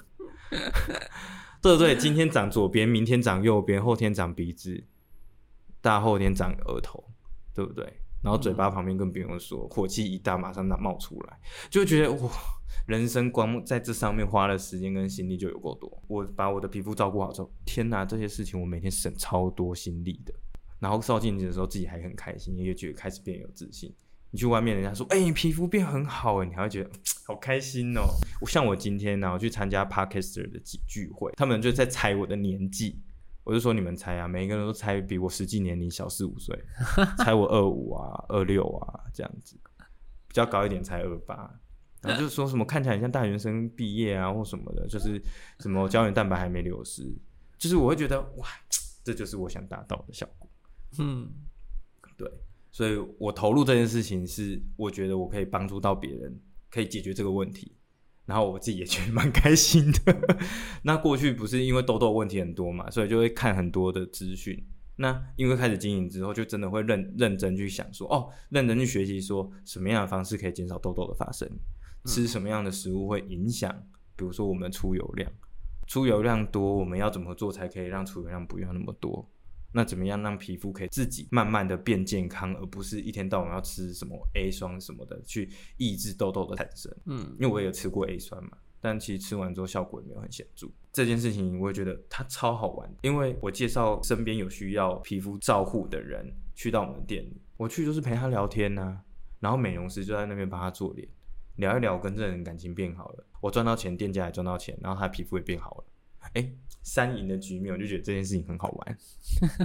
[1.63, 4.85] 对对，今天长左边，明天长右边，后天长鼻子，
[5.81, 7.03] 大后天长额头。
[7.55, 7.85] 对不对？
[8.23, 12.31] 然后嘴巴旁边更不用说，嗯、火气一大，马上那冒出来，就觉得哇，
[12.87, 16.03] 人生光在这上面花的时间跟心力就有够多。
[16.09, 20.33] 我把我的皮肤照顾好之后，天哪，这些事情我每天省超多心力的。
[20.83, 23.95] 然后照镜子的时候，自己还很开心，也觉得开始变有自信。
[24.33, 26.91] 你去外面，人家说，哎、欸，你皮肤变很好哎，你还会觉得
[27.25, 28.03] 好开心哦。
[28.41, 33.01] 我像我今天呢，我去参加 Parkster 的聚会，他们就在猜我的年纪。
[33.45, 36.59] 我就说你们猜啊，每一个人都猜比我实际年龄小四五岁，
[37.19, 39.57] 猜我二五啊、二六啊这样子，
[40.27, 41.61] 比较高一点猜二八，
[42.01, 45.23] 然后就说什么看起来像大学生毕业啊或什么的，就是
[45.61, 47.03] 什么胶原蛋白还没流失，
[47.59, 48.49] 就是我会觉得哇，
[49.05, 50.49] 这就是我想达到的效果。
[50.99, 51.33] 嗯，
[52.17, 52.31] 对，
[52.71, 57.77] 所以我投入这件事情是我觉得我可以帮助到别人，可以解决这个问题。
[58.25, 60.39] 然后我自己也觉得蛮开心的。
[60.85, 64.65] 那过去不是因为痘痘问题很多嘛，所以就会看很多的资讯。
[64.95, 71.51] 那因为开始经营之后，就真的会认认真去想说，哦，认真去学习说什么样的方式可以减少痘痘的发生，
[72.05, 73.75] 吃什么样的食物会影响，
[74.15, 75.31] 比如说我们出油量，
[75.89, 79.29] 出油量多，我们要怎么做才可以让出油量不要那么多？
[79.73, 86.95] 那怎么样让皮肤可以自己慢慢的变健康，而不是一天到晚要吃什么 A 霜什么的去抑制痘痘的产生？
[87.07, 90.69] 嗯，因为我也有吃过 A 酸嘛，但其实吃完之后效果也没有很显著。
[90.93, 99.01] 这件事情我也觉得它超好玩，因为我介绍身边有需要皮肤照护的人去到我们店里，我去就是陪他聊天呐、啊，
[99.41, 101.09] 然后美容师就在那边帮他做脸，
[101.57, 105.85] 聊一聊，跟这人感情变好了，我赚到钱，店家也赚到钱，然后他皮肤也变好了，
[106.35, 106.57] 哎、欸。
[106.83, 108.99] 三赢的局面，我就觉得这件事情很好玩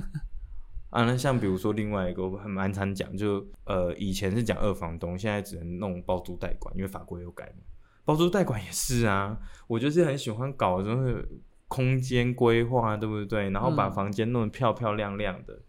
[0.91, 1.03] 啊。
[1.03, 7.63] 那像比如说另外一个，我很蛮常讲，就呃以前是讲二房东，现在只能弄包租代管，因为法规有改嘛。
[8.06, 11.25] 包租代管也是啊，我就是很喜欢搞这种
[11.67, 13.49] 空间规划，对不对？
[13.49, 15.53] 然后把房间弄得漂漂亮亮的。
[15.53, 15.63] 嗯、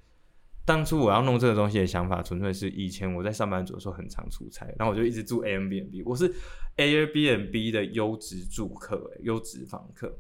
[0.65, 6.33] 当初我要弄这个东西的想法，纯粹是以前我在上班族的时候很常出差，然后我就一直住 Airbnb，我是
[6.77, 10.17] Airbnb 的优质住客，优质房客。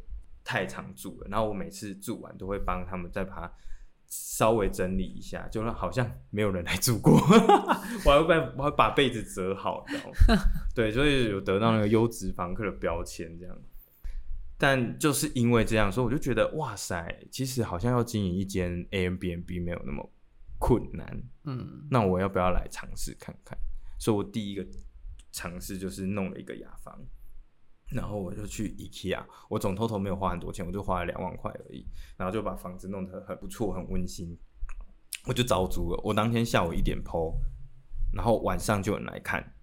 [0.48, 3.52] 太常住了，然后我每次住完都会帮他们再把它
[4.06, 7.20] 稍微整理一下，就好像没有人来住过。
[8.02, 10.11] 我还会把我还把被子折好，然后
[10.74, 13.54] 对，所以有得到那个优质房客的标签这样。
[14.56, 20.11] 但就是因为这样，所以我就觉得哇塞，其实好像要经营一间 Airbnb 没有那么
[20.58, 21.22] 困难。
[21.44, 23.58] 嗯，那我要不要来尝试看看？
[23.98, 24.66] 所以我第一个
[25.30, 26.98] 尝试就是弄了一个雅房。
[27.90, 31.87] 然后我就去 IKEA，我总 total 没有花很多钱，我就花了两万块而已。
[32.16, 34.37] 然后就把房子弄得很不错，很温馨。
[35.27, 37.35] 我就招租了，我当天下午一点 po，
[38.12, 39.55] 然后晚上就有人来看，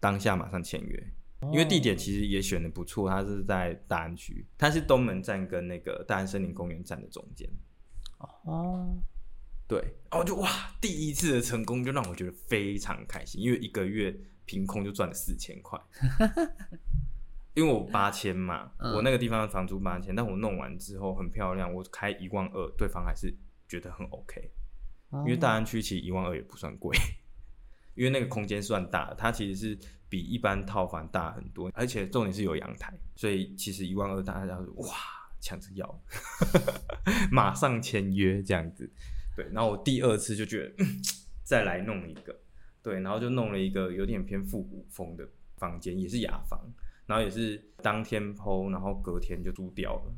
[0.00, 1.14] 当下马上签约。
[1.52, 7.48] 因为地点其实也选的不错，它是在大安区，它是东门站跟那个大安森林公园站的中间。
[8.18, 8.98] 哦，
[9.68, 10.48] 对，然后就哇，
[10.80, 14.12] 第一次的成功就让我觉得非常开心，因为一个月
[14.46, 15.80] 凭空就赚了四千块。
[17.58, 23.34] 因为我八千嘛，嗯、我那个地方的房租八千，但我弄完之后很漂亮，我开一万二，对方还是
[23.66, 24.48] 觉得很 OK。
[25.10, 26.96] 因为大安区其实一万二也不算贵，
[27.96, 34.94] 因为那个空间算大，它其实是比一般套房大很多，而且重点是有阳台，所以其实一万二大家说哇
[35.40, 36.02] 抢着要，
[37.32, 38.88] 马上签约这样子。
[39.34, 40.86] 对，然后我第二次就觉得、嗯、
[41.42, 42.38] 再来弄一个，
[42.84, 46.60] 对，然后就弄了一个有点偏复古风的房间，也是雅房。
[47.08, 50.14] 然后也是当天 po，然后隔天就租掉了，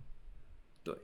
[0.82, 0.94] 对。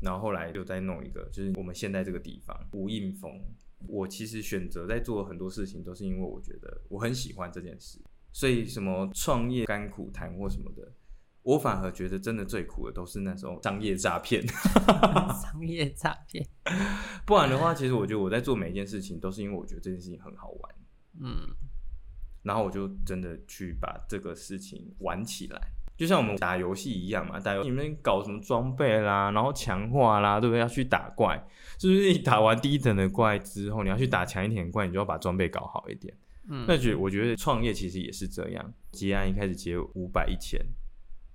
[0.00, 3.42] 然后后来又再弄一个，就是我们现在这个地方无印风。
[3.88, 7.98] 我其实选择在做很多事情，都是因为我觉得我很喜欢这件事。
[8.30, 10.92] 所以什么创业甘苦谈或什么的，
[11.42, 14.46] 我反而觉得真的最苦的都是那时候商业诈骗。
[15.42, 16.46] 商业诈骗。
[17.24, 20.74] 不然的话，其实我觉得我在做每一件事情，都是因为我觉得这件事情很好玩。
[21.18, 21.48] 嗯。
[22.42, 25.60] 然后我就真的去把这个事情玩起来，
[25.96, 30.60] 就像我们打游戏一样嘛，打游戏里面搞什么装备啦，然后强化啦，对不对？
[30.60, 31.46] 要去打怪，
[31.78, 36.14] 是不是 你打完第一等的怪之后，你要去打强一点的怪，你就要把装备搞好一点。
[36.48, 40.58] 嗯，那觉我觉得创业其实也是这样，接案一开始接五百一千，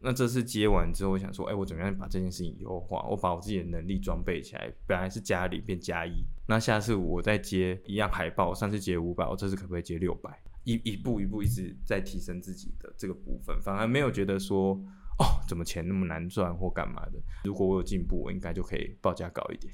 [0.02, 3.06] 那这次接完之后，我想说，哎，我怎么样把这件事情优化？
[3.08, 10.42] 我把我自己的能力装备起来，本来是加零变加一，那下次我再接一样海报，上次接五百，我这次可不可以接六百？
[10.66, 14.74] 一一步一步一直在提升自己的这个部分，反而没有觉得说
[15.18, 17.22] 哦，怎么钱那么难赚或干嘛的。
[17.46, 19.74] 如果我有进步，我应该就可以报价高一点。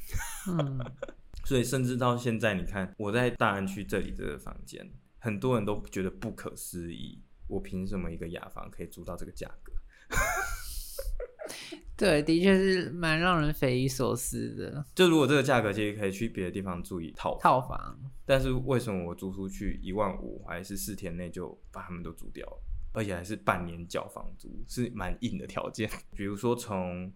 [0.49, 0.79] 嗯，
[1.45, 9.73] 所以甚至到现在，你看我在大安区这里这个房间，很多人都觉得不可思议，我凭什么一个雅房可以租到这个价格？
[12.01, 14.83] 对，的确是蛮让人匪夷所思的。
[14.95, 25.87] 就如果这个价格，其实可以去别的地方住一套套房，但是为什么我租出去一万五，还是四天内就把他们都租掉了，而且还是半年缴房租，是蛮硬的条件。
[26.17, 27.13] 比如说从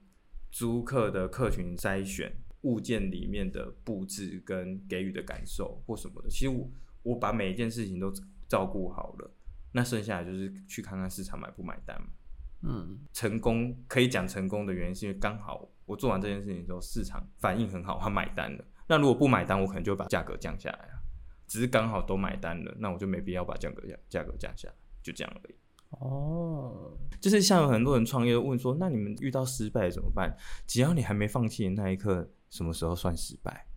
[0.51, 6.69] 租客的客群筛选、物件里面的布置跟给予的感受或什么的，其实我
[7.01, 8.13] 我把每一件事情都
[8.47, 9.31] 照顾好了，
[9.71, 12.07] 那剩下来就是去看看市场买不买单嘛。
[12.67, 18.65] 嗯，成功可以讲成功的原因，是因为刚好我做完这件事情之后，市场反应很好，他买单了。
[18.87, 20.99] 那如果不买单，我可能就把价格降下来啊。
[21.47, 24.73] 只是刚好都买单了，那我就没必要把价格价价格降下来，
[25.03, 25.55] 就这样而已。
[25.91, 30.35] 哦，就是像有很多人创业问说，那你们遇到失败怎么办？
[30.65, 33.67] 只要你还没放弃的那一刻，什么时候算失败？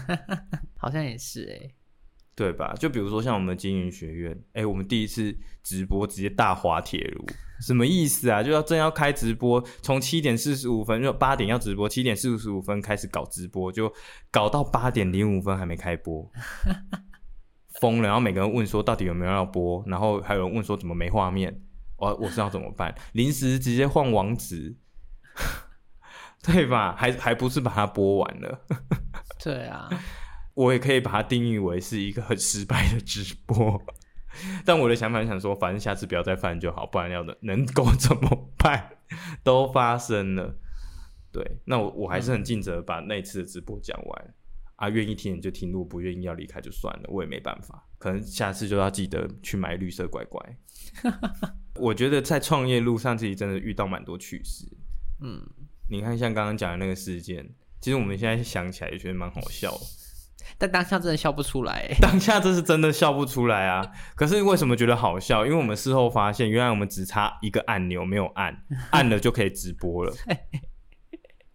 [0.76, 1.74] 好像也是哎、欸。
[2.36, 2.74] 对吧？
[2.74, 7.26] 就比如说像我们的经营学院，哎、欸，我们第一次直播直接大滑铁卢，
[7.60, 8.42] 什么意思啊？
[8.42, 13.92] 就要正要开直播，从七点四十五分就八点要直播，七点四十五分开始搞直播，就
[14.30, 16.30] 搞到八点零五分还没开播，
[17.80, 18.04] 疯了。
[18.04, 21.60] 然后每个人问说到底有没有要播，然后还有人问说怎么没画面，
[21.96, 24.76] 我我知道怎么办，临时直接换网址，
[26.42, 26.94] 对吧？
[26.96, 28.60] 还还不是把它播完了？
[29.42, 29.88] 对啊。
[30.54, 33.80] 我也可以把它定义为是一个很失败的直播，
[34.64, 38.98] 但我的想法想说，反正下次不要再犯就好，不然要能能够怎么办？
[39.42, 40.56] 都发生了，
[41.32, 44.34] 对，那我我还是很尽责把那次的直播讲完、嗯、
[44.76, 50.40] 啊，愿意听你就听，如果不愿意要离开就算了，我也没办法，可能下次就要记得去买绿色乖乖。
[51.74, 54.64] 我觉得在创业路上自己真的遇到蛮多趣事，
[55.20, 55.42] 嗯，
[55.88, 57.48] 你看像刚刚讲的那个事件，
[57.80, 59.80] 其实我们现在想起来也觉得蛮好笑的。
[60.58, 63.86] 但当下真的笑不出来，当下这是真的笑不出来啊！
[64.14, 65.44] 可是为什么觉得好笑？
[65.44, 68.56] 因为我们事后发现，原来我们只差一个按钮没有按，
[68.90, 70.12] 按了就可以直播了。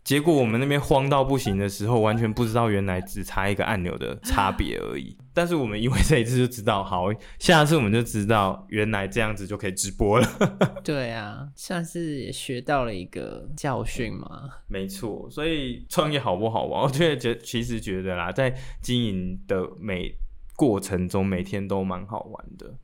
[0.06, 5.18] 结果我们那边慌到不行的时候，完全不知道原来只差一个按钮的差别而已。
[5.34, 7.08] 但是我们因为这一次就知道，好，
[7.40, 10.28] 下次我们就知道原来这样子就可以直播了。
[10.86, 14.48] 对啊，算是也学到了一个教训嘛。
[14.68, 16.84] 没错，所以创业好不好玩？
[16.84, 20.16] 我觉得觉其实觉得啦，在经营的每
[20.56, 22.78] 过程中，每天都蛮好玩的。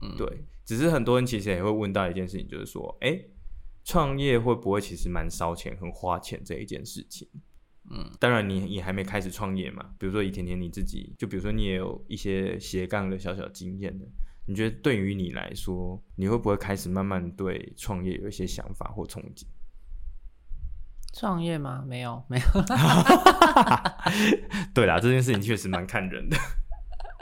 [0.00, 3.30] 嗯，对，只是很多人其实也会问到一件事情，就是说，哎、欸。
[3.86, 7.26] 创业会不会其实蛮烧钱、很花钱这一件事情？
[7.88, 9.94] 嗯，当然你也还没开始创业嘛。
[9.96, 14.04] 比如说以甜甜你自己，就比如说你也有一些斜杠的小小经验的，
[14.46, 19.44] 你觉得对于你来说，你会不会开始慢慢对创业有一些想法或憧憬？
[21.12, 21.84] 创业吗？
[21.86, 22.44] 没有，没有。
[24.74, 26.36] 对啦，这件事情确实蛮看人的。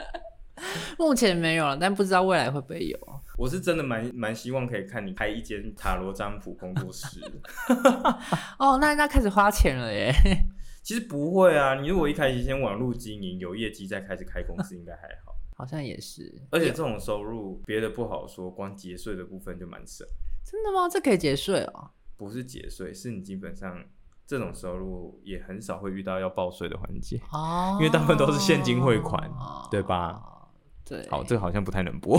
[0.98, 2.98] 目前没有了，但不知道未来会不会有。
[3.36, 7.20] 我是真的蛮蛮希望可以看你开一间塔罗占卜工作室。
[8.58, 10.12] 哦，那那开始花钱了耶。
[10.82, 15.34] 其实不会啊，你如果一开始先网络经营，有业绩再开始开公司，应该还好。
[15.56, 16.42] 好像也是。
[16.50, 20.06] 而且这种收入，别的不好说，光节税的部分就蛮省。
[20.44, 20.88] 真的吗？
[20.88, 21.90] 这可以节税哦？
[22.16, 23.82] 不是节税，是你基本上
[24.26, 30.20] 这种收入也很少会遇到要报税的环节哦，因为大部分都是现金汇款，哦，对吧？
[30.86, 32.18] 对，好，这个好像不太能播。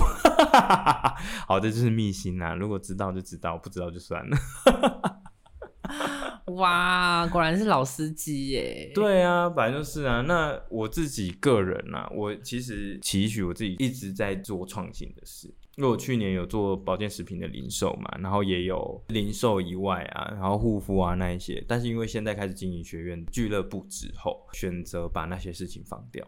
[1.47, 2.56] 好，这就是秘辛啊！
[2.56, 4.38] 如果知道就知道，不知道就算了。
[6.54, 8.91] 哇，果然是老司机耶！
[8.93, 10.21] 对啊，反正就是啊。
[10.21, 21.63] 那我自己个人啊，我其实期许我自己一直在做创新的事，因为我去年有做保健食品的零售嘛，然后也有零售以外啊，然后护肤啊那一些。
[21.67, 26.25] 但是因为现在开始经营学院俱乐部之后，选择把那些事情放掉。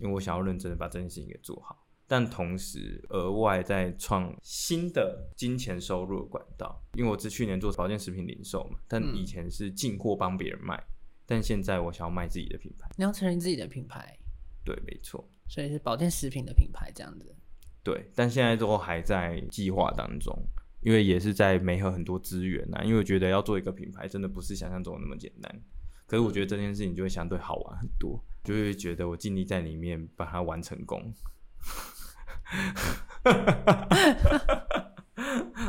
[0.00, 6.82] 因为我想要认真的把这件事情给做好，但同时额外再创新的金钱收入的管道。
[6.94, 10.90] 因为我是去年做保健食品零售嘛，但以前是进货帮别人卖，嗯，
[11.26, 12.88] 但现在我想要卖自己的品牌。
[12.96, 14.18] 你要成立自己的品牌？
[14.64, 15.28] 对，没错。
[15.48, 17.36] 所以是保健食品的品牌这样子。
[17.82, 20.36] 对，但现在都还在计划当中，
[20.80, 22.80] 因为也是在没合很多资源呐。
[22.84, 25.62] 因为我觉得要做一个品牌，真的不是想象中的那么简单。
[26.06, 28.22] 可是我觉得这件事情就会相对好玩很多。
[28.42, 31.14] 就会觉得我尽力在里面把它完成功，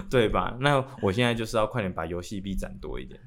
[0.09, 0.57] 对吧？
[0.59, 3.19] 那我现在就是要快点把游戏币攒多一点。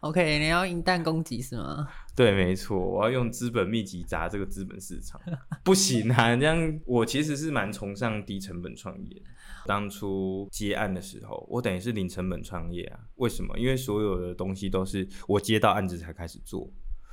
[0.00, 1.88] OK，你要银弹攻击是吗？
[2.14, 5.20] 对，没错，我要用资本密集砸这个资本市场。
[5.62, 9.22] 不行啊，这样我其实是蛮崇尚低成本创业。
[9.64, 12.98] 当初接案的时候，我等于是零成本创业啊。
[13.14, 13.56] 为什么？
[13.56, 16.68] 因为所有的东西都是我接到案子才开始做。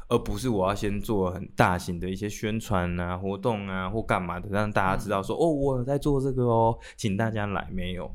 [0.09, 7.69] 而不是我要先做很大型的一些宣传啊、活动啊或干嘛的，让大家知道说、嗯、哦，我有在做这个哦，请大家来。
[7.71, 8.11] 没有，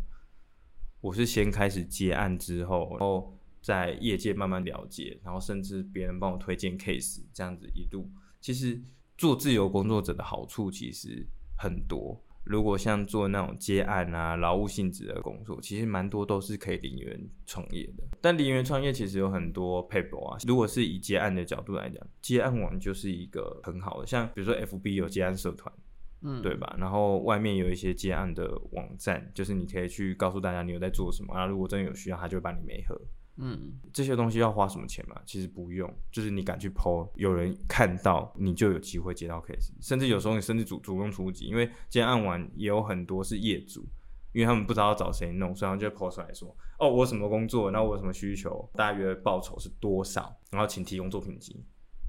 [1.01, 8.11] 我是先开始接案之后，然后在业界慢慢了解，然后甚至别人帮我推荐 case，这样子一路。
[8.41, 8.83] 其实
[9.17, 11.25] 做自由工作者的好处其实
[11.57, 12.21] 很多。
[12.45, 18.05] 如果像做那种接案啊、劳务性质的工作，其实蛮多都是可以零元创业的。
[18.21, 20.39] 但零元创业其实有很多 paper 啊。
[20.47, 25.73] 如果是以接案的角度来讲，接案网就是一个很好的，像比如说 FB 有接案社团，
[26.23, 26.77] 嗯，对吧？
[26.79, 31.47] 然后外面有一些接案的网站，就是你可以去告诉大家你有在做什么啊。
[31.47, 33.01] 如果真的有需要，他就会帮你媒合。
[33.37, 35.21] 嗯，这些东西要花什么钱吗？
[35.27, 43.85] 其实不用，就是你敢去 po，有人看到你就有机会接到 case，甚至有时候你甚至主主动出击，因为今天按完也有很多是业主，
[44.33, 51.65] 因为他们不知道找谁弄，所以他们就会 po 出来说，哦，我什么工作，那我有什么需求，大约报酬是多少，然后请提供作品集，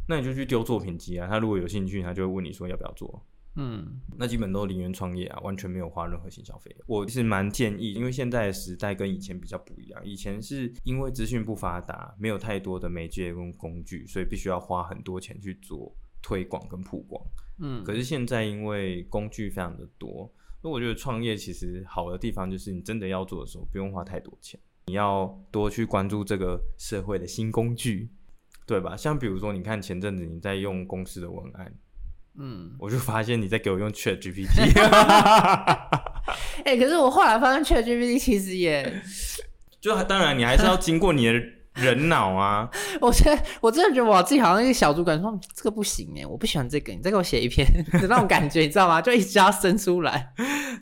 [0.08, 3.26] 那你就去丢作品集啊，他如果有兴趣，他就会问你说要不要做。
[3.58, 6.76] 嗯，那基本都零元创业啊，完全没有花任何行销费。
[6.88, 10.06] 我是蛮建议，因为现在的时代跟以前比较不一样。
[10.06, 17.26] 以前是因为资讯不发达，没有太多的媒介跟工具，所以必须要花很多钱去做推广跟曝光。
[17.60, 20.30] 嗯，可是现在因为工具非常的多，
[20.62, 28.10] 那我觉得创业其实好的地方就是你真的要做的时候不用花太多钱，你要多去关注这个社会的新工具，
[28.68, 28.98] 对吧？
[28.98, 31.74] 像比如说，你看前阵子你在用公司的文案。
[32.38, 34.78] 嗯，我就发现你在给我用 Chat GPT，
[36.66, 39.02] 哎、欸，可是我后来发现 Chat GPT 其实也，
[39.80, 41.34] 就当然你还是要经过你的
[41.76, 42.70] 人脑啊。
[43.00, 49.02] 我觉得我真的觉得我自己好像一个小主管说这个不行哎，我不喜欢这个，你再给我写一篇的那种感觉，你知道吗？
[49.02, 50.34] 就一直要生出来。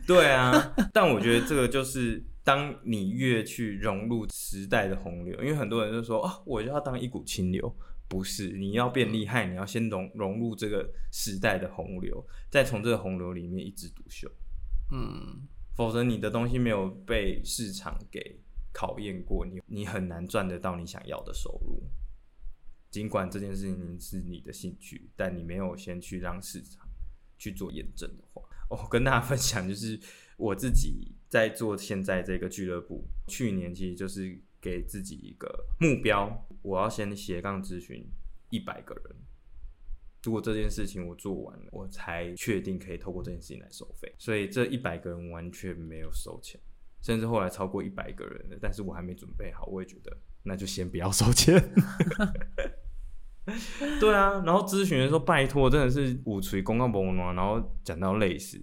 [0.07, 7.75] 对啊，但我觉得这个就是当你越去融入时代的洪流，因为很多人就说哦，我就要当一股清流。
[8.13, 14.31] 不是，你要变厉害，你要先融融入这个时代的洪流，再从这个洪流里面一枝独秀。
[14.91, 18.39] 嗯，否则你的东西没有被市场给
[18.71, 21.83] 考验过，你你很难赚得到你想要的收入。
[22.91, 26.87] 尽管这件事情是你的兴趣，但你没有先去让市场
[27.39, 29.99] 去做验证的话，我、哦、跟大家分享就是
[30.37, 34.39] 我自己在做现在这个俱乐部，去年其实就是。
[34.63, 36.29] 给自己一个目标，
[36.63, 38.03] 我要先斜杠咨询
[38.49, 39.15] 一百个人。
[40.23, 44.09] 如果这件事情我做完了，我才确定可以透过这件事情来收费。
[44.17, 46.57] 所以这一百个人完全没有收钱，
[47.01, 51.61] 甚至后来超过一百个人了，但是我还没准备好，我也觉得那就先不要收钱。
[53.99, 58.57] 对啊，然后咨询的时候拜托，真的是五锤公告不然后讲到累死，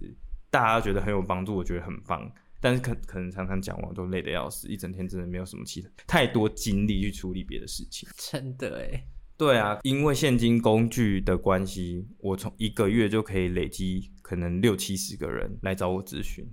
[0.49, 2.33] 大家觉得很有帮助，我觉得很棒。
[2.61, 8.07] 但是可可能常常讲完都累得要死，一整天真的没有什么其他太多精力去处理别的事情。
[8.15, 9.03] 真的哎，
[9.35, 16.45] 对啊，因为现金工具的关系，我从一个月就可以累积可能六七十个人来找我咨询。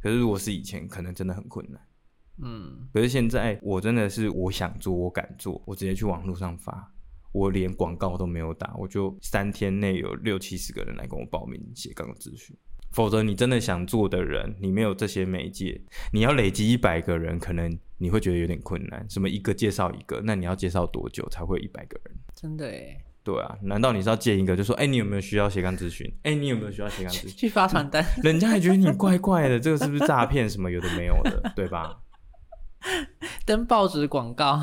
[0.00, 1.80] 可是如果是以前，可能真的很困难。
[2.42, 6.92] 嗯，可是现在我真的是我想做，我敢做，我直接去网络上发，
[7.32, 12.56] 我连广告都没有打，我就三天内有六七十个人来跟我报名斜杠咨询。
[12.94, 15.80] 否则，你真的想做的人，你没有这些媒介，
[16.12, 19.04] 你要累积一百个人，可能你会觉得有点困难。
[19.10, 22.14] 什么一个介绍一个，那你要介绍多久才会一百个人？
[22.34, 22.96] 真的耶。
[23.24, 26.06] 对啊，难道你是要见一个就说，哎、欸，你有没有需要斜杠咨询？
[26.22, 27.30] 哎、欸，你有没有需要斜杠咨询？
[27.36, 30.48] 去发传单， 人家还觉得你怪怪的，这个是不是诈骗？
[30.48, 31.98] 什么有的没有的，对吧？
[33.44, 34.60] 登报纸广告。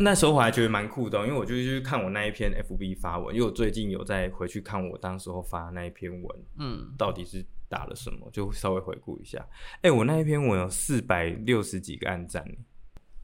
[0.00, 9.38] 那时候我还觉得蛮酷的，因为我就去看我那一篇 FB 发文，因为我最近有在回去看我当时候发的那一篇文，嗯，到底是打了什么，就稍微回顾一下。
[9.76, 12.44] 哎、欸，我那一篇文有四百六十几个暗赞，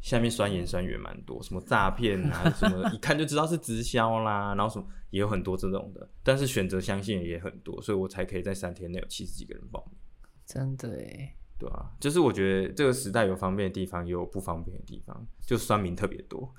[0.00, 9.98] 下面酸言酸语蛮多，什么诈骗啊，什么一看就知道是直销啦，然后什么也有很多这种的，但是选择相信也很多，所以我才可以在三天内有七十几个人报名。
[10.46, 11.34] 真的哎。
[11.58, 16.52] 对啊，就是我觉得这个时代有方便的地方，也有不方便的地方，就酸民特别多，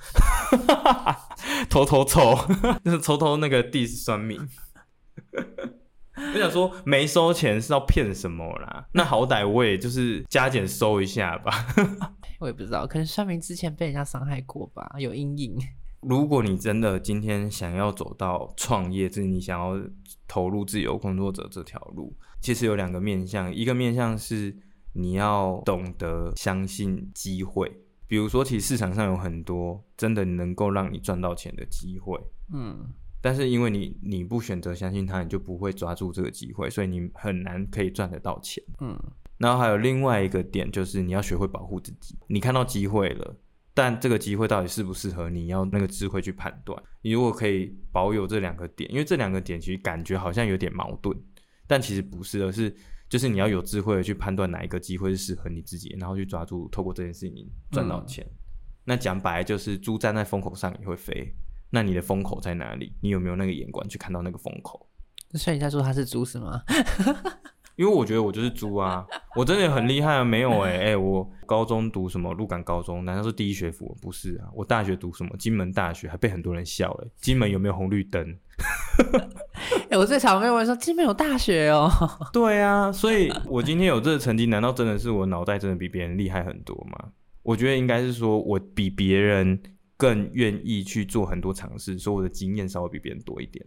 [1.70, 2.36] 偷偷抽，
[2.86, 4.40] 就是偷偷那个 diss 酸民。
[6.16, 8.88] 我想说，没收钱是要骗什么啦？
[8.94, 11.52] 那好歹我也就是加减收一下吧。
[12.40, 15.58] 我也不知道，可能酸民之前被人家伤害过吧，有阴影。
[16.02, 19.78] 如果你真的今天想要走到创业，就是你想要
[20.30, 24.56] 投入自由工作者这条路，其实有两个面向，一个面向是。
[24.94, 27.72] 你要懂得相信机会，
[28.08, 32.20] 比如说，其实市场上有很多真的能够让你赚到钱的机会，
[32.54, 32.88] 嗯，
[33.20, 38.96] 但是因为你你不选择相信它，你就不会抓住这个机会，所以你很难可以赚得到钱，嗯。
[39.40, 42.16] 然后还有另外一个点，就是你要学会保护自己。
[42.28, 43.36] 你看到机会了，
[43.74, 46.82] 但这个机会到底适不适合你，要那个智慧去判断。
[47.02, 51.18] 你如果可以保有这两个点，因为这两个点其实感觉好像有点矛盾，
[51.66, 52.74] 但其实不是，而是。
[53.14, 58.26] 就是你要有智慧的去判断哪一个机会是适合你自己，然后去抓住，透过这件事情赚到钱。
[58.26, 58.34] 嗯、
[58.86, 61.32] 那讲白就是猪站在风口上也会飞，
[61.70, 62.92] 那你的风口在哪里？
[63.02, 64.90] 你有没有那个眼光去看到那个风口？
[65.36, 66.64] 所以你在说他是猪是吗？
[67.78, 69.06] 因为我觉得我就是猪啊，
[69.36, 73.96] 我真的很厉害啊，没有哎、欸、哎、欸，我高中读什么鹿港高中，难道是第一学府？
[74.02, 78.36] 不是啊，我大学读什么金门大学，还被很多人笑哎、欸，金门有没有红绿灯？
[79.72, 81.90] 哎、欸，我最常被问说金门有大学哦。
[82.34, 87.12] 对啊，所以我今天有这个成绩，难道真的是我脑袋真的比别人厉害很多吗？
[87.42, 89.62] 我觉得应该是说我比别人
[89.98, 93.66] 更愿意去做很多尝试，所以我的经验稍微比别人多一点。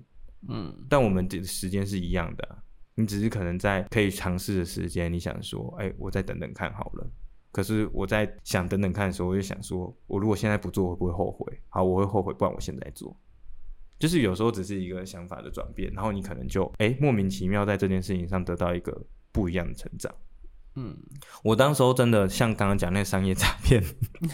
[0.48, 2.56] 嗯，但我们的时间是一样的啊，
[2.94, 7.06] 你只是可能在可以尝试的时间，你想说，哎，我再等等看好了。
[7.52, 11.60] 可是我在想等等看的时候，我就想说，我如果现在不做，会不会后悔？
[11.68, 13.16] 好，我会后悔，不然我现在做。
[13.98, 20.14] 就是有时候只是一个想法的转变，然后你可能就哎莫名其妙在这件事情上得到一个不一样的成长。
[20.78, 20.94] 嗯，
[21.42, 23.82] 我当时候真的像刚刚讲那个商业诈骗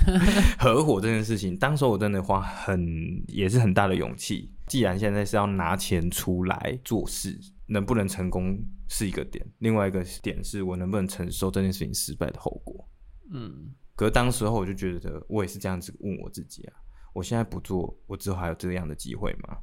[0.58, 4.50] 合伙这件事情，当时候我真的花很也是很大的勇气。
[4.66, 8.58] 既然现在是要拿钱出来做事，能不能成功
[8.88, 12.88] 是一个点，另外一个点是我能不能承受这件事情失败的后果。
[13.30, 16.74] 嗯，可是当时候我就觉得我也是这样子问我自己啊。
[17.12, 19.58] 我现在不做，我之后还有这样的机会吗？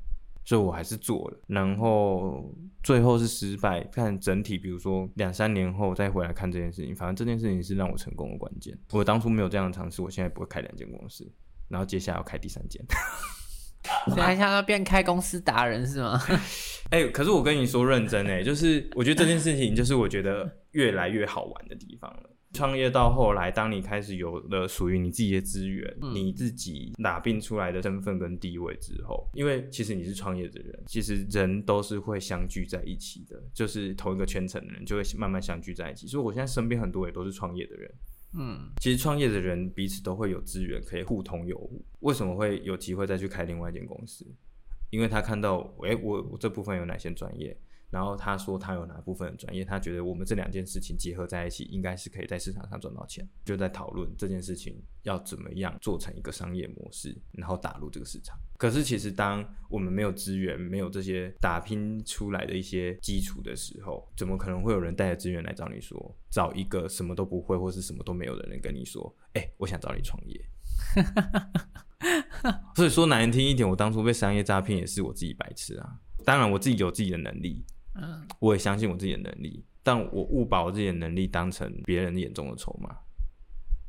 [0.45, 3.83] 所以我还是做了，然后最后是失败。
[3.91, 8.75] 看整体，比如说两三年后再回来看这件事情，反正这件事情是让我成功的关键。
[8.91, 11.31] 我当初没有这样的尝试，我现在不会开两间公司，
[11.67, 12.83] 然后接下来要开第三间。
[14.07, 16.19] 所以还想要变开公司达人是吗？
[16.89, 22.29] 哎、欸，可是我跟你说认真哎，就是我觉得这件事情就是我觉得越来越好玩的地方了。
[22.53, 36.07] 创业到后来，当你开始有了属于你自己的资源，嗯、你自己打拼出来的身份跟地位之后，因为其实你是创业的人，其实人都是会相聚在一起的，就是同一个圈层的人就会慢慢相聚在一起。
[36.07, 37.93] 所以我现在身边很多也都是创业的人，
[38.33, 41.85] 嗯，其实创业的人彼此都会有资源可以互通有无。
[41.99, 44.25] 为什么会有机会再去开另外一间公司？
[44.89, 47.55] 因为他看到，哎、欸，我我这部分有哪些专业？
[47.89, 53.27] 然后他说他有哪部分的专业，他觉得我们这两件事情结合在一起，应该是可以在市场上赚到钱。
[53.43, 58.37] 就在讨论这件事情要怎么样做成一个商业模式，然后打入这个市场。
[58.57, 70.39] 可是其实当我们没有资源、没有这些打拼出来的一些基础的时候，怎么可能会有人带着资源来找你说，找一个什么都不会或是什么都没有的人跟你说，哎，我想找你创业。
[72.75, 75.99] 所以说难听一点，我当初被商业诈骗也是我自己白痴啊。
[76.23, 77.65] 当然我自己有自己的能力。
[78.01, 82.95] 嗯，我也相信我自己的能力，但我误把我自己的能力当成别人眼中的筹码。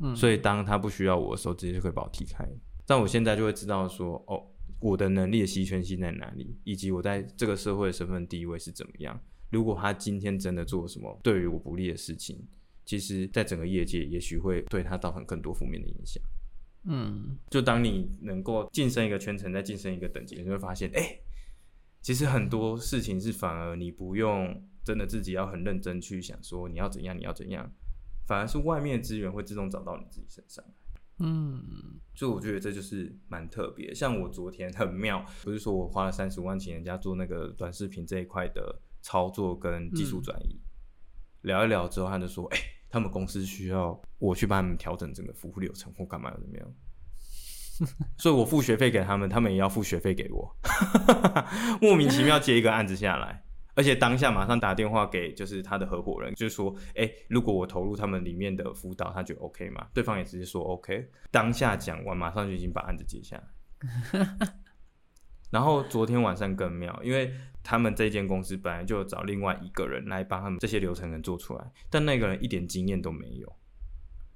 [0.01, 2.47] 嗯，所以当他不需要我的时候，直接就可以把我踢开。
[2.87, 4.43] 但我现在就会知道说，哦，
[4.81, 9.21] 我的能力的稀缺性在哪里，以及我在这个社会的身份地位是怎么样。
[9.51, 12.43] 如果他今天真的做了什么对于我不利的事情，
[12.85, 16.23] 其实在整个业界也许会对他造成更多负面的影响。
[16.85, 21.23] 嗯，就当你能够晋升一个圈层，再晋升一个等级，你就会发现，哎、欸。
[22.03, 27.71] 其实很多事情是反而你不用真的自己要很认真去想说你要怎样，你要怎样，
[28.27, 30.65] 反而是外面的资源会自动找到你自己身上。
[31.23, 33.95] 嗯，所以我觉得这就是蛮特别。
[33.95, 40.61] 像我昨天很妙，不是说我花了三十万请人家做那个短视频这一块的操作跟技术转移，嗯、
[41.43, 46.75] 聊一聊之后，他就说：“哎、欸，他们公司需要我去帮他们调整整个服务流程或干嘛有没有？”
[48.19, 50.57] 所以我付学费给他们，他们也要付学费给我，
[51.81, 53.43] 莫名其妙接一个案子下来，
[53.75, 59.87] 而且当下马上打电话给就是他的合伙人，就说，哎、如果我投入他们里面的辅导，他觉得 OK 吗？
[59.95, 63.45] 对方也直接说 OK，当下讲完，马上就已经把案子接下来。
[65.51, 73.57] 然后昨天晚上更妙，因为他们这间公司本来就找另外一个人来帮他们这些流程能做出来，但那个人一点经验都没有。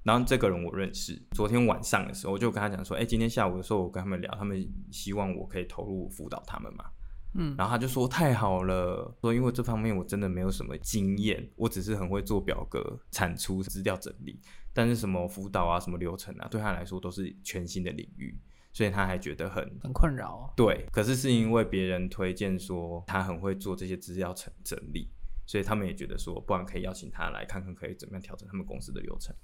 [0.05, 6.85] 然后这个人我认识，昨天晚上的时候我就跟他讲说，哎，今天下午的时候我跟他们聊，他们希望我可以投入辅导他们嘛，
[7.33, 14.39] 嗯，然后他就说太好了，说因为这方面我真的没有什么经验，我只是很会做表格、产出资料整理，
[14.73, 18.39] 但是什么辅导啊、什么流程啊，对他来说都是全新的领域，
[18.73, 20.53] 所以他还觉得很很困扰。
[20.55, 25.09] 对，可是是因为别人推荐说他很会做这些资料整整理，
[25.47, 29.35] 所以他们也觉得说，不然可以邀请他来看看，可以怎么样调整他们公司的流程。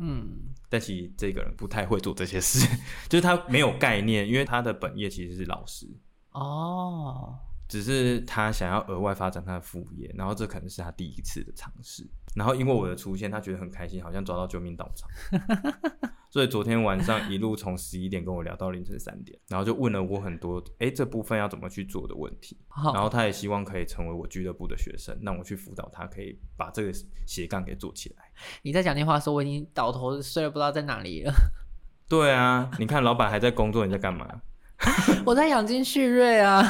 [0.00, 2.66] 嗯，但其实这个人不太会做这些事，
[3.08, 5.86] 就是他没有概念，因为他的本业其实是老师。
[6.32, 7.38] 哦，
[7.68, 15.06] 只是他想要额外发展他的副业，然后这可能是他第一次的尝试，然后因为我的出现，他觉得很开心，好像抓到救命稻草。
[16.30, 22.56] 所以昨天晚上一路从十一点跟我聊到凌晨三点，然后就问了我很多，哎、欸，这部分要怎么去做的问题。
[22.94, 26.92] 然后他也希望可以成为我俱乐部的学生，让我去辅导他，可以把这个
[27.26, 28.24] 斜杠给做起来。
[28.62, 31.32] 你在讲电话的时候，我已经倒头睡了，不知道在哪里了。
[32.08, 34.42] 对啊，你看老板还在工作，你在干嘛？
[35.26, 36.62] 我在养精蓄锐啊。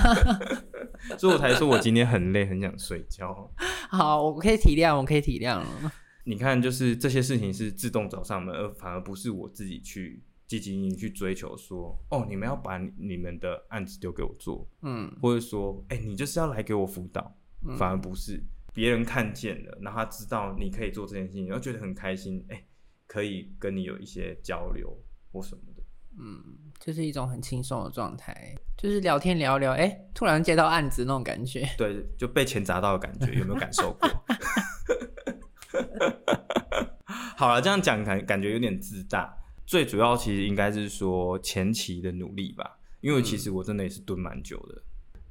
[1.18, 3.50] 所以我才说我今天很累，很想睡觉。
[3.90, 5.62] 好，我可以体谅，我可以体谅。
[6.24, 17.34] 你看，就是这些事情是自动找上门，而反而不是我自己去积极去追求说，哦，你们要把你们的案子丢给我做，嗯，或者说，哎、欸，你就是要来给我辅导，
[17.66, 18.42] 嗯、反而不是
[18.72, 22.64] 别人看见了，然后他知道你可以做这件事情，然后觉得很开心，哎、欸，
[23.06, 24.94] 可以跟你有一些交流
[25.32, 25.82] 或什么的。
[26.18, 26.42] 嗯，
[26.78, 31.66] 就是一种很轻松的状态，就是聊天聊聊，哎、欸，突然接到案子那种感觉。
[31.78, 34.08] 对，就被钱砸到的感觉，有没有感受过？
[37.36, 39.36] 好了，这样讲感感觉有点自大。
[39.66, 44.82] 最主要其实应该是说前期的努力吧，因为其实我真的也是蹲蛮久的，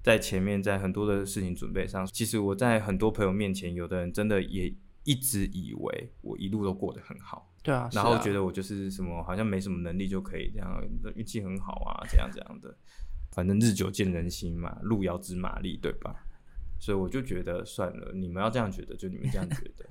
[0.01, 4.73] 在前面在很多的事情准备上，其实我在很多朋友面前，有的人真的也
[5.03, 7.51] 一直以为我一路都过得很好。
[7.61, 10.81] 对啊，然后觉得我就是什么，好像没什么能力就可以这样，
[11.15, 12.73] 运气很好啊，这样这样的。
[13.33, 16.15] 反正日久见人心嘛，路遥知马力，对吧？
[16.79, 19.85] 所以我就觉得算了，你们要这样觉得，就你们这样觉得。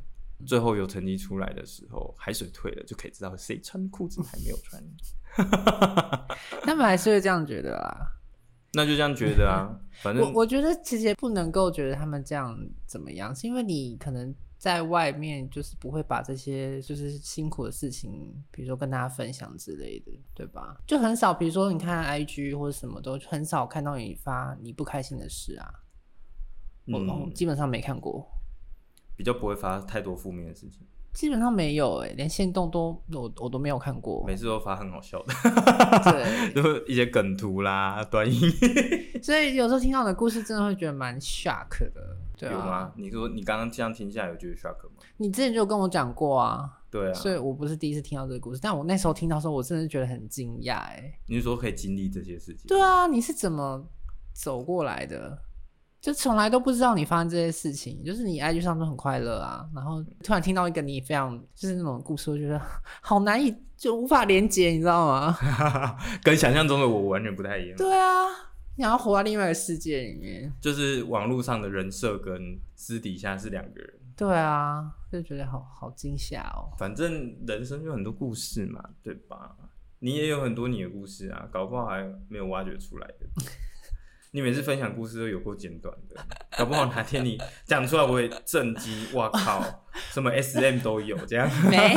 [0.46, 4.82] 最后有成绩出来的时候，海水退了，就可以知道谁穿裤子还没有穿。
[6.62, 7.96] 他们还是会这样觉得啊？
[8.74, 9.68] 那就这样觉得啊。
[10.02, 14.34] 反正我我觉得其实也不能够觉得他们这样怎么样，是因为你可能。
[14.58, 20.76] 在外面就是不会把这些就是辛苦的事情，比如说跟大家分享之类的，对吧？
[20.84, 25.72] 就很少，比如说你看 IG 或者什么都很少看到你发你不开心的事啊。
[26.88, 28.28] 我、嗯、基本上没看过，
[29.18, 30.86] 比较不会发太多负面的事情。
[31.12, 35.34] 基本上没有哎、欸，连线动都我我都没有看过，每次都发很好笑的，
[36.04, 38.40] 对， 都一些梗图啦、短音，
[39.20, 42.52] 所以有时候听到你的故事，真的会觉得蛮 shock 的，对啊。
[42.52, 42.92] 有吗？
[42.94, 45.02] 你说你刚刚这样听下来，有觉得 shock 吗？
[45.16, 51.18] 你之前就有跟我讲过啊，对啊，所以我不是第一次听到这个故事，但我那时候听到的时候，我真的觉得很惊讶哎。
[51.26, 52.66] 你是说可以经历这些事情？
[52.68, 53.84] 对啊，你是怎么
[54.32, 55.36] 走过来的？
[56.00, 62.60] 就从来都不知道你发生这些事情，就是你 IG 上都很快乐啊，然后突然听到一个你非常就是那种故事，我觉得
[63.02, 65.36] 好难以就无法连接，你知道吗？
[66.22, 67.76] 跟想象中的我完全不太一样。
[67.76, 68.26] 对啊，
[68.76, 73.94] 你要活在另外一个世界里面，就是网络上的人设跟私底下是两个人。
[74.16, 76.74] 对啊，就觉得好好惊吓哦。
[76.78, 79.56] 反正人生就很多故事嘛，对吧？
[80.00, 83.26] 你也有很多你的故事啊，搞不好还没有挖掘出来的。
[84.32, 86.16] 你每次分享故事都有够简短的，
[86.58, 89.64] 搞不好哪天你讲出来我会震惊，哇靠，
[90.12, 91.50] 什么 SM 都有这样。
[91.70, 91.94] 没，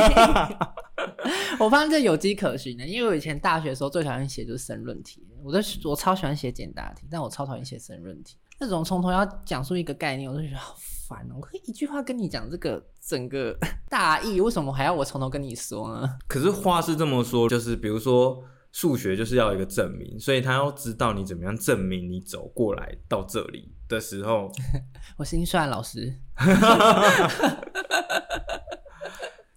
[1.59, 10.73] 我发现这有机可循的，因为我以前大学的时候最讨厌写就是申论题，我都我超喜欢写简答题，但我超讨厌写申论题，那种从头要讲述一个概念，我就觉得好
[11.09, 11.35] 烦哦。
[11.35, 13.57] 我可以一句话跟你讲这个整个
[13.89, 16.17] 大意，为什么还要我从头跟你说呢？
[16.29, 18.41] 可是话是这么说，就是比如说。
[18.71, 24.51] 数学就是要一个证明，所以他要知道你怎么样证明你走过来到这里的时候，
[25.17, 26.13] 我心算老师。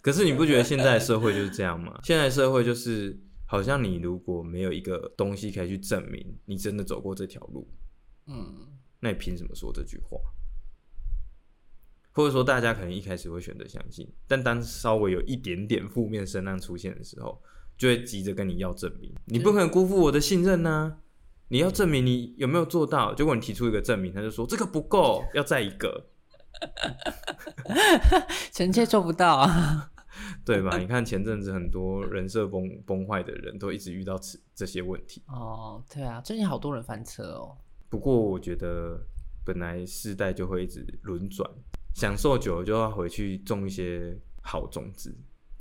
[0.02, 1.98] 可是你不觉得现在社会就是这样吗？
[2.02, 7.66] 现在社会就是好像你如果没有一个东西可以去证明你真的走过这条路，
[8.26, 8.68] 嗯，
[9.00, 10.18] 那你凭什么说这句话？
[12.10, 17.42] 或者说大家可能一开始会选择相信，但当稍微有一点点负面声浪出现的时候，
[17.76, 20.96] 就会急着跟你要证明，你不可能辜负我的信任呐、啊！
[21.48, 26.06] 你要证明你有没有做到，结果你提出一个证明，他就说这个不够，要再一个，
[28.50, 29.90] 臣妾做不到啊，
[30.44, 30.78] 对吧？
[30.78, 37.56] 你看前阵子很多人设崩崩坏的人都一直遇到此这些问题哦，对啊，最近好多人翻车哦。
[37.88, 38.98] 不过我觉得
[39.44, 41.48] 本来世代就会一直轮转，
[41.94, 45.14] 享受久了就要回去种一些好种子。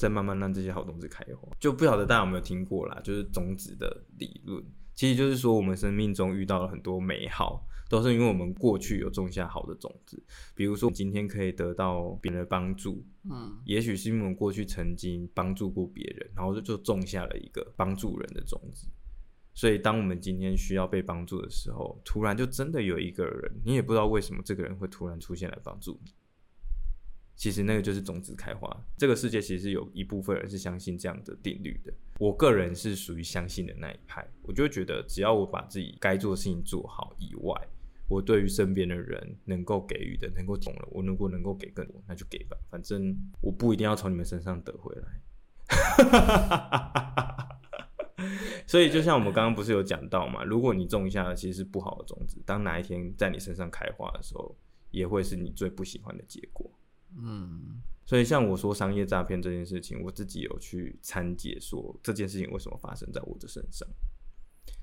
[0.04, 4.62] 再慢慢让这些好种子开花，就不晓得大家有没有听过啦，就是种子的理论，
[4.93, 10.22] 其实就是说我们生命中遇到了很多美好，都是因为我们过去有种下好的种子。
[10.54, 13.01] 比如说今天可以得到别人的帮助，
[13.32, 18.89] 嗯，也许是因为我们过去曾经帮助过别人，然后就就种下了一个帮助人的种子。
[19.54, 26.12] 所以当我们今天需要被帮助的时候，突然就真的有一个人，你也不知道为什么这个人会突然出现来帮助你。
[27.43, 28.73] 其实那个就是种子开花。
[28.97, 31.93] 这个世界其实有一部分人是相信这样的定律的。
[32.17, 34.25] 我个人是属于相信的那一派。
[34.43, 37.53] 我就觉得，只要我把自己该做的事情做好以外，
[38.07, 42.55] 我对于身边的人能够给予的、能够懂了，我如果能够给更多，那就给吧。
[42.71, 45.05] 反正我不一定要从你们身上得回来。
[48.65, 54.55] 所以就像我们刚刚不是有讲到嘛，如果你种下的其实是不好的种子，当哪一天在你身上开花的时候，
[54.91, 56.71] 也会是你最不喜欢的结果。
[57.18, 63.88] 嗯，所以像我说商业诈骗这件事情，我自己有去参解，说这件事情为什么发生在我的身上。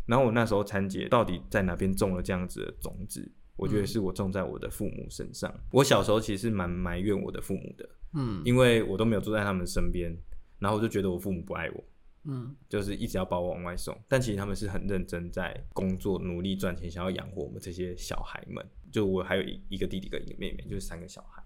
[0.07, 5.53] 然后我那时候参解到底在哪边种了这样子的种子，我觉得是我种在我的父母身上。
[5.71, 10.13] 我小时候其实蛮埋怨我的父母的，嗯，因为我都没有住在他们身边，
[10.59, 11.85] 然后我就觉得我父母不爱我，
[12.25, 13.97] 嗯，就是一直要把我往外送。
[14.09, 18.67] 但其实他们是很认真在工作，努力赚钱，想要养活我们这些小孩们。
[18.91, 21.41] 就我还有一一个弟弟跟一个妹妹，就是三个小孩。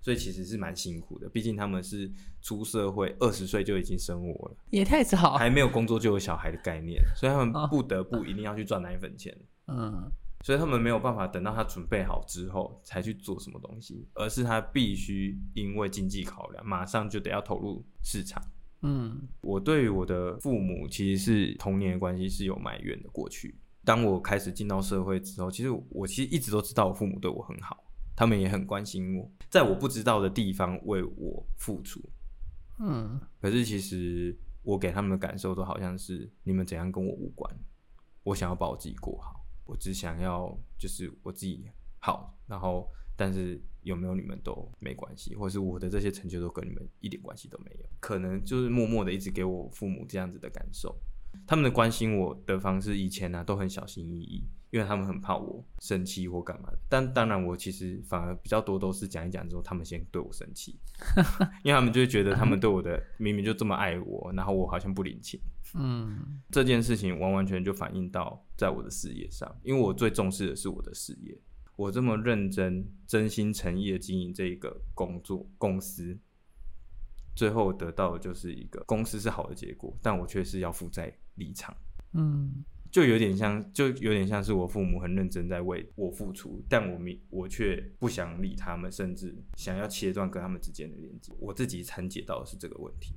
[0.00, 1.28] 所以其实是蛮辛苦的。
[1.28, 2.10] 毕竟他们是
[2.42, 9.36] 出社会二十岁就已经生我了，也太早，还没有工作就有小孩的概念，所以他们不得不一定要去赚奶粉钱。
[9.66, 10.10] 嗯，
[10.44, 18.42] 所以他们没有办法等到他准备好之后才去做什么东西，而是他必须因为经济考量，马上就得要投入市场。
[18.82, 23.08] 嗯，我对于我的父母其实是童年的关系是有埋怨的。
[23.10, 27.76] 过去，当我开始进到社会之后，其实我其实一直都知道我父母对我很好，
[28.20, 31.98] 他们也很关心我，在我不知道的地方为我付出。
[32.78, 37.50] 嗯，可是其实我给他们的感受都好像是你们怎样跟我无关，
[38.22, 41.64] 我想要把我自己过好，我只想要就是我自己
[41.98, 43.58] 好，然后但是。
[43.82, 50.94] 有没有你们都没关系，或是我的这些成就都跟你们一点关系都没有，可能就是默默的一直给我父母这样子的感受。
[51.46, 56.78] 他们的关心我的方式以前呢、都很小心翼翼，因为他们很怕我生气或干嘛的。
[56.88, 60.78] 但当然我其实反而比较多都是讲一讲之后，他们先对我生气，
[61.64, 65.40] 因为他们就会觉得他们对我的明明就这么爱我，然后我好像不领情。
[65.74, 71.38] 嗯，这件事情完完全就反映到在我的事业上，因为我最重视的是我的事业。
[71.76, 76.18] 我这么认真、真心诚意的经营这一个工作公司，
[77.34, 81.74] 最后得到的就是一个公司是好的结果，但我却是要负债离场。
[82.12, 91.32] 嗯，就有点像，就有点像是我父母很认真在为我付出，但我没，我却不想理他们，甚至想要切断跟他们之间的连接。
[91.38, 93.14] 我自己参解到的是这个问题。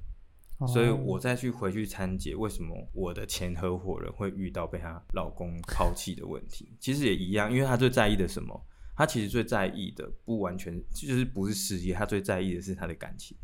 [0.67, 6.71] 所以我再去回去参解，为什么我的前合伙人会遇到被她老公抛弃的问题？
[6.79, 8.65] 其实也一样，因为她最在意的什么？
[8.95, 13.35] 她其实最在意的不完全就是不是事业，她最在意的是她的感情。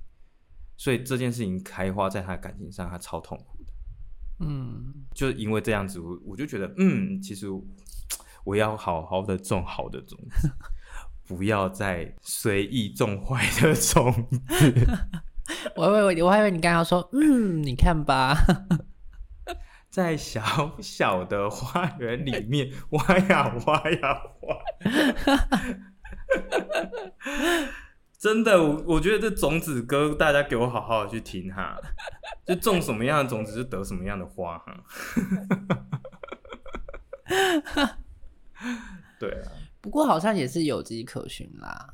[0.77, 3.58] 所以这件事情开花在她的感情上，她超痛苦的。
[4.39, 7.47] 嗯，就因为这样子，我我就觉得，嗯，其实
[8.43, 10.49] 我要好好的种好的种子，
[11.27, 14.39] 不要再随意种坏的种子。
[15.75, 18.37] 我我以为我还以为你刚刚说，嗯，你看吧，
[19.89, 24.55] 在小小的花园里面挖呀挖呀挖，
[28.19, 31.79] 真的，我我觉得这种子歌，大家给我好好的去听哈，
[32.45, 34.83] 就种什么样的种子就得什么样的花哈，
[39.17, 41.93] 对啊，不过好像也是有迹可循啦。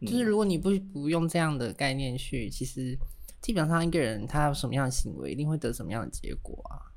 [0.00, 2.98] 就是如果你不不用这样的概念去，其实
[3.40, 6.90] 基本上一个人他有什么样的行为，一定会得什么样的结果啊，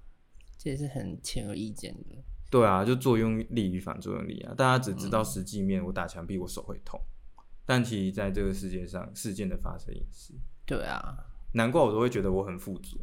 [0.57, 2.17] 这也是很显而易见的。
[2.49, 7.16] 对啊，就作用力与反作用力啊，大家只知道实际面，我打墙壁我手会痛，嗯，
[7.67, 10.33] 但其实在这个世界上，事件的发生也是。
[10.65, 11.15] 对啊，
[11.51, 12.97] 难怪我都会觉得我很富足，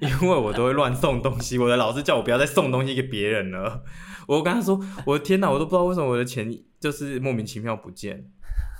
[0.00, 1.58] 因为我都会乱送东西。
[1.58, 3.84] 我的老师叫我不要再送东西给别人了，
[4.26, 6.64] 我跟他说，我的天哪，我都不知道为什么我的钱。
[6.80, 8.16] 就是莫名其妙不见，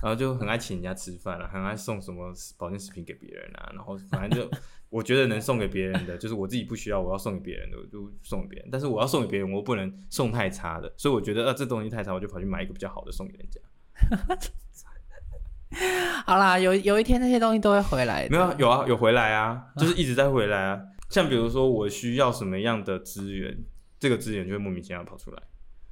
[0.01, 4.49] 然后就很爱请人家吃饭啊，很爱送什么保健食品给别人啊，然后反正就
[4.89, 8.69] 我觉得能送给别人的，就是我自己不需要，我要送给别人的，我就送给别人。
[8.71, 13.61] 但是我要送给别人，我不能送太差的，所以我觉得啊，这东西太差，我就跑去买一个比较好的送给人家。
[16.25, 18.31] 好啦，有有一天那些东西都会回来的。
[18.31, 20.81] 没有，有啊，有回来啊，就是一直在回来啊。
[21.11, 23.57] 像比如说我需要什么样的资源，
[23.99, 25.43] 这个资源就会莫名其妙跑出来。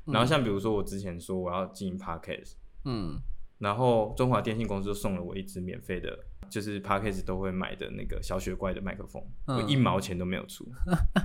[0.07, 2.53] 然后像比如说我之前说我要经营 Podcast，
[2.85, 3.19] 嗯，
[3.59, 6.17] 然后中华电信公司就送了我一支免费的，
[6.49, 10.65] 就是 Podcast 都会买的那个小雪怪的麦克风，嗯，我一毛钱都没有出，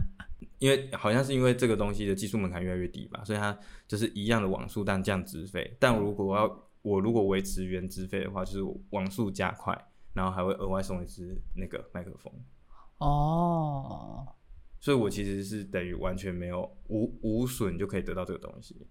[0.57, 3.55] 因为好像是因为这个东西的技术门槛越来越低吧，所以它
[3.87, 9.77] 就是一样的网速但降资费，但如果我要我如果维持原资费的话，就是网速加快，
[10.13, 12.33] 然后还会额外送一支那个麦克风，
[12.97, 14.27] 哦。
[14.79, 18.87] 所以，我其实是等于完全没有无无损就可以得到这个东西。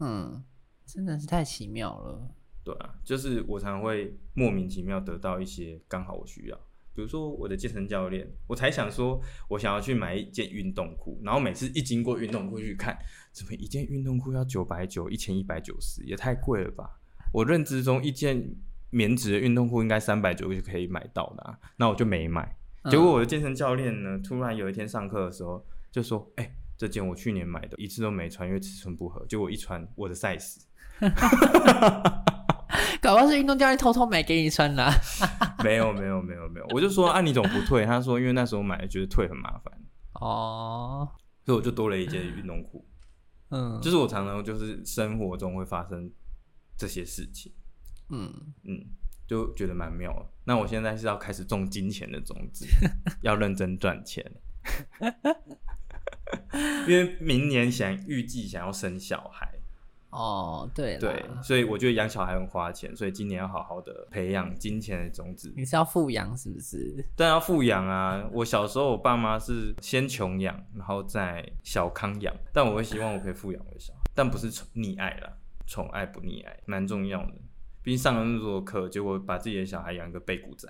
[0.00, 0.44] 嗯，
[0.84, 2.30] 真的是太奇妙了。
[2.62, 6.56] 对啊，就是我常常会莫名其妙得到一些刚好我需要，
[6.92, 12.94] 比如说我的健身教练，我才想说我想要去买一件运动裤，然后每次一经过运动裤去看，
[13.32, 17.00] 怎么一件运动裤要九百九，一千一百九十，也太贵了吧？
[17.36, 18.56] 我认知中一件
[18.88, 22.56] 棉质的运动裤应该三百九就可以买到的啊，那我就没买。
[22.90, 25.62] 结果我的健身教练呢，突然有一天上课的时候
[25.92, 30.62] 就说：“哎、欸，这件我去年买的，一次都没穿，因为尺寸不合。”结果一穿，我的 size，
[33.02, 34.90] 搞不好是运动教练偷偷买给你穿的。
[35.62, 37.84] 没有没有没有没有，我就说啊，你怎么不退？
[37.84, 39.74] 他说因为那时候买的觉得退很麻烦
[40.14, 41.06] 哦，
[41.44, 42.88] 所以我就多了一件运动裤。
[43.50, 46.10] 嗯，就是我常常就是生活中会发生
[46.76, 47.52] 这些事情。
[48.10, 48.32] 嗯
[48.64, 48.86] 嗯。
[49.28, 50.26] 就觉得蛮妙的。
[50.44, 52.64] 那我现在是要开始种金钱的种子，
[53.22, 54.24] 要认真赚钱。
[56.86, 59.52] 因为明年想预计想要生小孩，
[60.10, 65.52] 哦，对对，所以我觉得养小孩很花钱，所以今年要好好的培养金钱的种子。
[65.56, 67.04] 你是要富养是不是？
[67.16, 68.24] 但要富养啊！
[68.32, 75.36] 我小时候我爸妈是先穷养，然后再小康养，但我会希望我可以富养我的小孩，但不是溺爱啦，
[75.66, 77.34] 宠爱不溺爱，蛮重要的。
[77.82, 80.68] 毕竟上了那么多课，结果把自己的小孩养个背骨仔，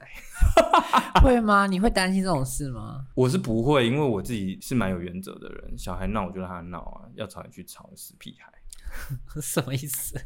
[1.24, 1.66] 会吗？
[1.66, 3.06] 你会担心这种事吗？
[3.16, 5.78] 我是不会，因为我自己是蛮有原则的人。
[5.78, 8.52] 小孩闹我就让他闹啊，要吵你去吵，死屁孩。
[9.40, 10.20] 什么意思？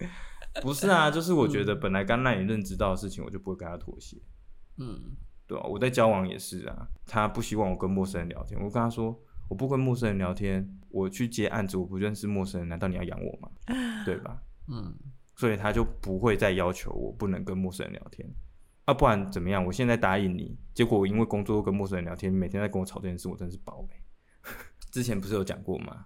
[0.62, 4.16] 不是啊，就是我觉得本来刚让你认知到的事情，我就不会跟他妥协。
[4.79, 5.14] 嗯，
[5.47, 9.16] 对啊，我在交往也是啊，他不希望我跟陌生人聊天，我跟他说
[9.49, 13.49] 我不跟陌生人聊天，我去接案子，我不认识陌生人，难道你要养我吗？
[14.05, 14.43] 对吧？
[14.68, 14.94] 嗯。
[15.36, 18.30] 所以他就不会再要求我不能跟陌生人聊天，
[18.84, 19.64] 啊，不然怎么样？
[19.64, 23.94] 我现在答应你，结果我因为工作跟陌生人聊天，每天在跟我吵这件事，我真是宝贝。
[24.92, 26.04] 之前不是有讲过吗？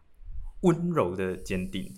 [0.61, 1.93] 温柔的坚定。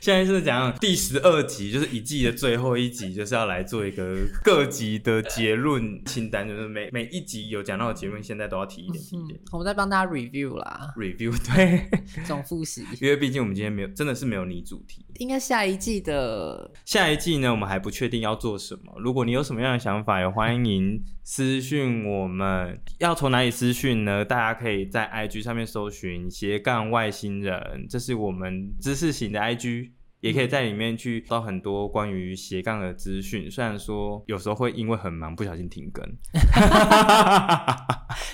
[0.00, 9.38] 现在是讲第十二集，就是一季的最后一集，就是要来做一个各集的结论清单，就是每每一集有讲到的结论，现在都要提一点提一点。
[9.52, 11.88] 我们在帮大家 review 啦，review 对，
[12.24, 12.84] 总复习。
[13.00, 15.04] 因为毕竟我们今天没有，真的是没有你主题。
[15.18, 18.92] 应该下一季的下一季呢，我们还不确定要做什么。
[18.98, 22.78] 如果你有什么样的想法，也欢迎私讯我们。
[22.98, 24.24] 要从哪里私讯呢？
[24.24, 29.92] 大家可以在 IG 上面搜寻斜杠外星人，这是我们知识型的 IG。
[30.20, 36.02] 也可以在里面去找很多关于斜杠的资讯，虽然说有时候会因为很忙不小心停更。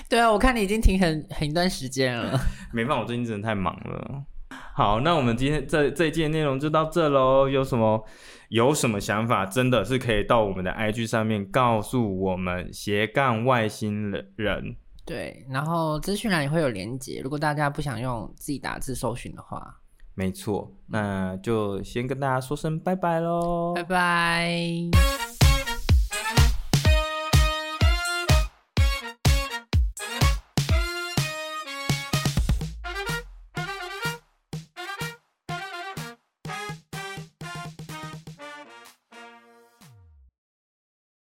[0.07, 2.39] 对啊，我看你已经停很很一段时间了。
[2.71, 4.23] 没办法，我最近真的太忙了。
[4.75, 7.49] 好，那我们今天这这一季的内容就到这喽。
[7.49, 8.03] 有什么
[8.49, 14.75] 有什么想法，真的是可以到我们的 IG 上面告诉我们斜杠外星人。
[15.05, 19.79] 对，然后资讯栏也会有连结，如果大家不想用自己打字搜寻的话。
[20.13, 25.30] 没错，那就先跟大家说声拜拜喽，拜拜。